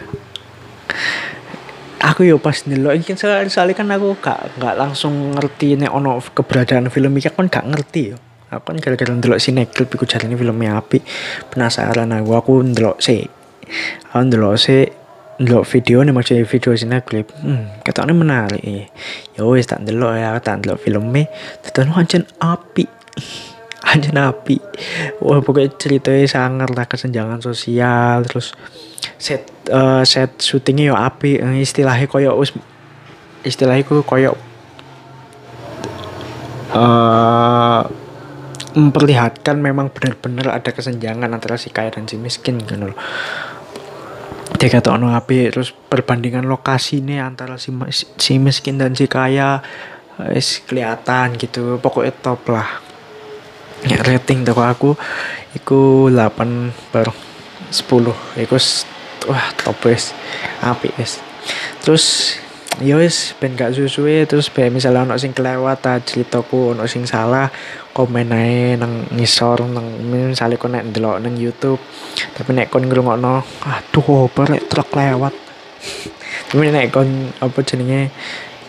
aku 2.02 2.28
yo 2.28 2.38
pas 2.38 2.56
ndelok 2.66 2.94
iki 2.98 3.18
soalnya 3.18 3.74
kan 3.74 3.90
aku 3.90 4.18
gak 4.22 4.62
gak 4.62 4.76
langsung 4.78 5.34
ngerti 5.34 5.78
nek 5.80 5.92
ono 5.94 6.22
keberadaan 6.22 6.94
film 6.94 7.18
iki 7.18 7.30
kan 7.34 7.50
gak 7.50 7.66
ngerti 7.66 8.02
yo. 8.14 8.18
Aku 8.48 8.72
kan 8.72 8.80
gara-gara 8.80 9.12
ndelok 9.12 9.44
sinetron 9.44 9.92
iku 9.92 10.08
jarine 10.08 10.40
filmnya 10.40 10.80
api 10.80 11.04
penasaran 11.52 12.16
aku 12.16 12.32
aku 12.32 12.54
ndelok 12.64 13.04
sih 13.04 13.28
aku 14.08 14.24
ndelok 14.24 14.56
sih 14.56 14.88
ndelok 15.44 15.68
video 15.68 16.00
nih 16.08 16.16
maksudnya 16.16 16.48
video 16.48 16.72
sinetron 16.72 17.28
hmm 17.28 17.84
katanya 17.84 18.16
menarik 18.16 18.64
ya 19.36 19.44
wis 19.44 19.68
tak 19.68 19.84
ndelok 19.84 20.14
ya 20.16 20.40
tak 20.40 20.64
ndelok 20.64 20.80
filmnya. 20.80 21.28
Terus 21.60 21.92
ancen 21.92 22.24
api 22.40 22.88
aja 23.88 24.12
api 24.32 24.60
wah 25.24 25.40
pokoknya 25.40 25.72
ceritanya 25.80 26.28
sangat 26.28 26.70
lah 26.76 26.86
kesenjangan 26.86 27.40
sosial 27.40 28.28
terus 28.28 28.52
set 29.16 29.48
uh, 29.72 30.04
set 30.04 30.38
syutingnya 30.44 30.92
yo 30.92 30.96
api 30.98 31.40
eh, 31.40 31.64
istilahnya 31.64 32.06
koyo 32.12 32.36
istilahnya 33.48 33.84
koyo 33.88 34.36
uh, 36.74 37.82
memperlihatkan 38.78 39.58
memang 39.58 39.90
benar-benar 39.90 40.62
ada 40.62 40.70
kesenjangan 40.70 41.34
antara 41.34 41.58
si 41.58 41.74
kaya 41.74 41.90
dan 41.90 42.06
si 42.06 42.20
miskin 42.22 42.62
gitu 42.62 42.78
loh. 42.78 42.98
Kata 44.58 44.94
ono 44.94 45.14
api 45.14 45.54
terus 45.54 45.74
perbandingan 45.74 46.46
lokasi 46.46 47.02
nih 47.02 47.22
antara 47.22 47.58
si 47.58 47.74
si 48.22 48.38
miskin 48.38 48.78
dan 48.78 48.94
si 48.94 49.10
kaya 49.10 49.62
es 50.34 50.62
kelihatan 50.66 51.38
gitu. 51.42 51.82
Pokoknya 51.82 52.14
top 52.22 52.42
lah 52.54 52.87
ya 53.92 54.00
rating 54.04 54.44
toko 54.44 54.62
aku 54.64 54.90
iku 55.56 56.12
8 56.12 56.94
per 56.94 57.08
10 57.72 58.44
iku 58.44 58.56
wah 59.28 59.46
top 59.60 59.78
wes 59.88 60.16
api 60.64 60.92
wes 60.96 61.20
terus 61.84 62.36
ya 62.78 62.94
wis 63.02 63.34
ben 63.42 63.58
gak 63.58 63.74
susuwe 63.74 64.30
terus 64.30 64.54
be 64.54 64.70
misalnya 64.70 65.02
ono 65.02 65.18
sing 65.18 65.34
kelewat 65.34 65.82
ta 65.82 65.98
ceritaku 65.98 66.78
ono 66.78 66.86
sing 66.86 67.10
salah 67.10 67.50
komen 67.98 68.30
ae 68.30 68.78
nang 68.78 69.10
ngisor 69.18 69.66
nang 69.66 69.88
misalnya 70.06 70.62
kon 70.62 70.78
nek 70.78 70.86
ndelok 70.94 71.18
nang 71.18 71.34
YouTube 71.34 71.82
tapi 72.38 72.54
nek 72.54 72.70
kon 72.70 72.86
ngrungokno 72.86 73.42
aduh 73.66 74.30
apa 74.30 74.42
rek 74.54 74.70
truk 74.70 74.94
lewat. 74.94 75.34
Tapi 76.48 76.70
nek 76.70 76.94
kon 76.94 77.34
apa 77.42 77.60
jenenge 77.66 78.14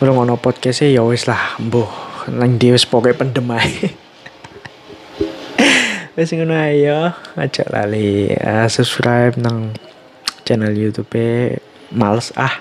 ngrungokno 0.01 0.41
podcast 0.41 0.89
ya 0.89 1.05
wis 1.05 1.29
lah 1.29 1.61
mbuh 1.61 1.89
nang 2.33 2.57
wis 2.57 2.89
pokoke 2.89 3.13
pendem 3.13 3.45
ae 3.53 3.93
wis 6.19 6.35
ngono 6.35 6.51
ae 6.51 6.83
ya 6.83 7.15
aja 7.39 7.63
lali 7.71 8.35
uh, 8.35 8.67
subscribe 8.67 9.39
nang 9.39 9.71
channel 10.43 10.75
YouTube 10.75 11.15
e 11.15 11.63
males 11.95 12.35
ah. 12.35 12.59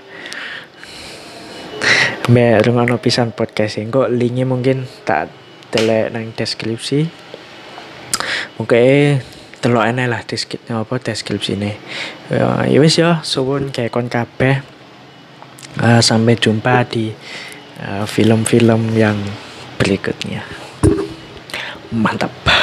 Mbak 2.30 2.70
rungono 2.70 3.02
pisan 3.02 3.34
podcast 3.34 3.82
kok 3.89 4.13
linknya 4.13 4.46
mungkin 4.46 4.86
tak 5.10 5.34
telek 5.74 6.13
nang 6.13 6.38
deskripsi. 6.38 7.10
Oke 8.62 9.17
telok 9.58 9.89
enak 9.89 10.06
lah 10.06 10.22
deskripsi 10.22 10.70
apa 10.70 11.02
deskripsi 11.02 11.58
ini 11.58 11.74
ya, 12.30 12.62
ya 12.70 12.78
wis 12.78 13.02
ya 13.02 13.26
suwun 13.26 13.74
kayak 13.74 13.89
kon 13.89 14.06
kabeh. 14.06 14.62
Uh, 15.82 16.02
sampai 16.02 16.38
jumpa 16.38 16.86
di 16.86 17.10
film-film 18.06 18.06
uh, 18.06 18.06
film 18.06 18.39
-film 18.46 18.82
yang 18.93 19.17
berikutnya. 19.82 20.46
Mantap 21.89 22.57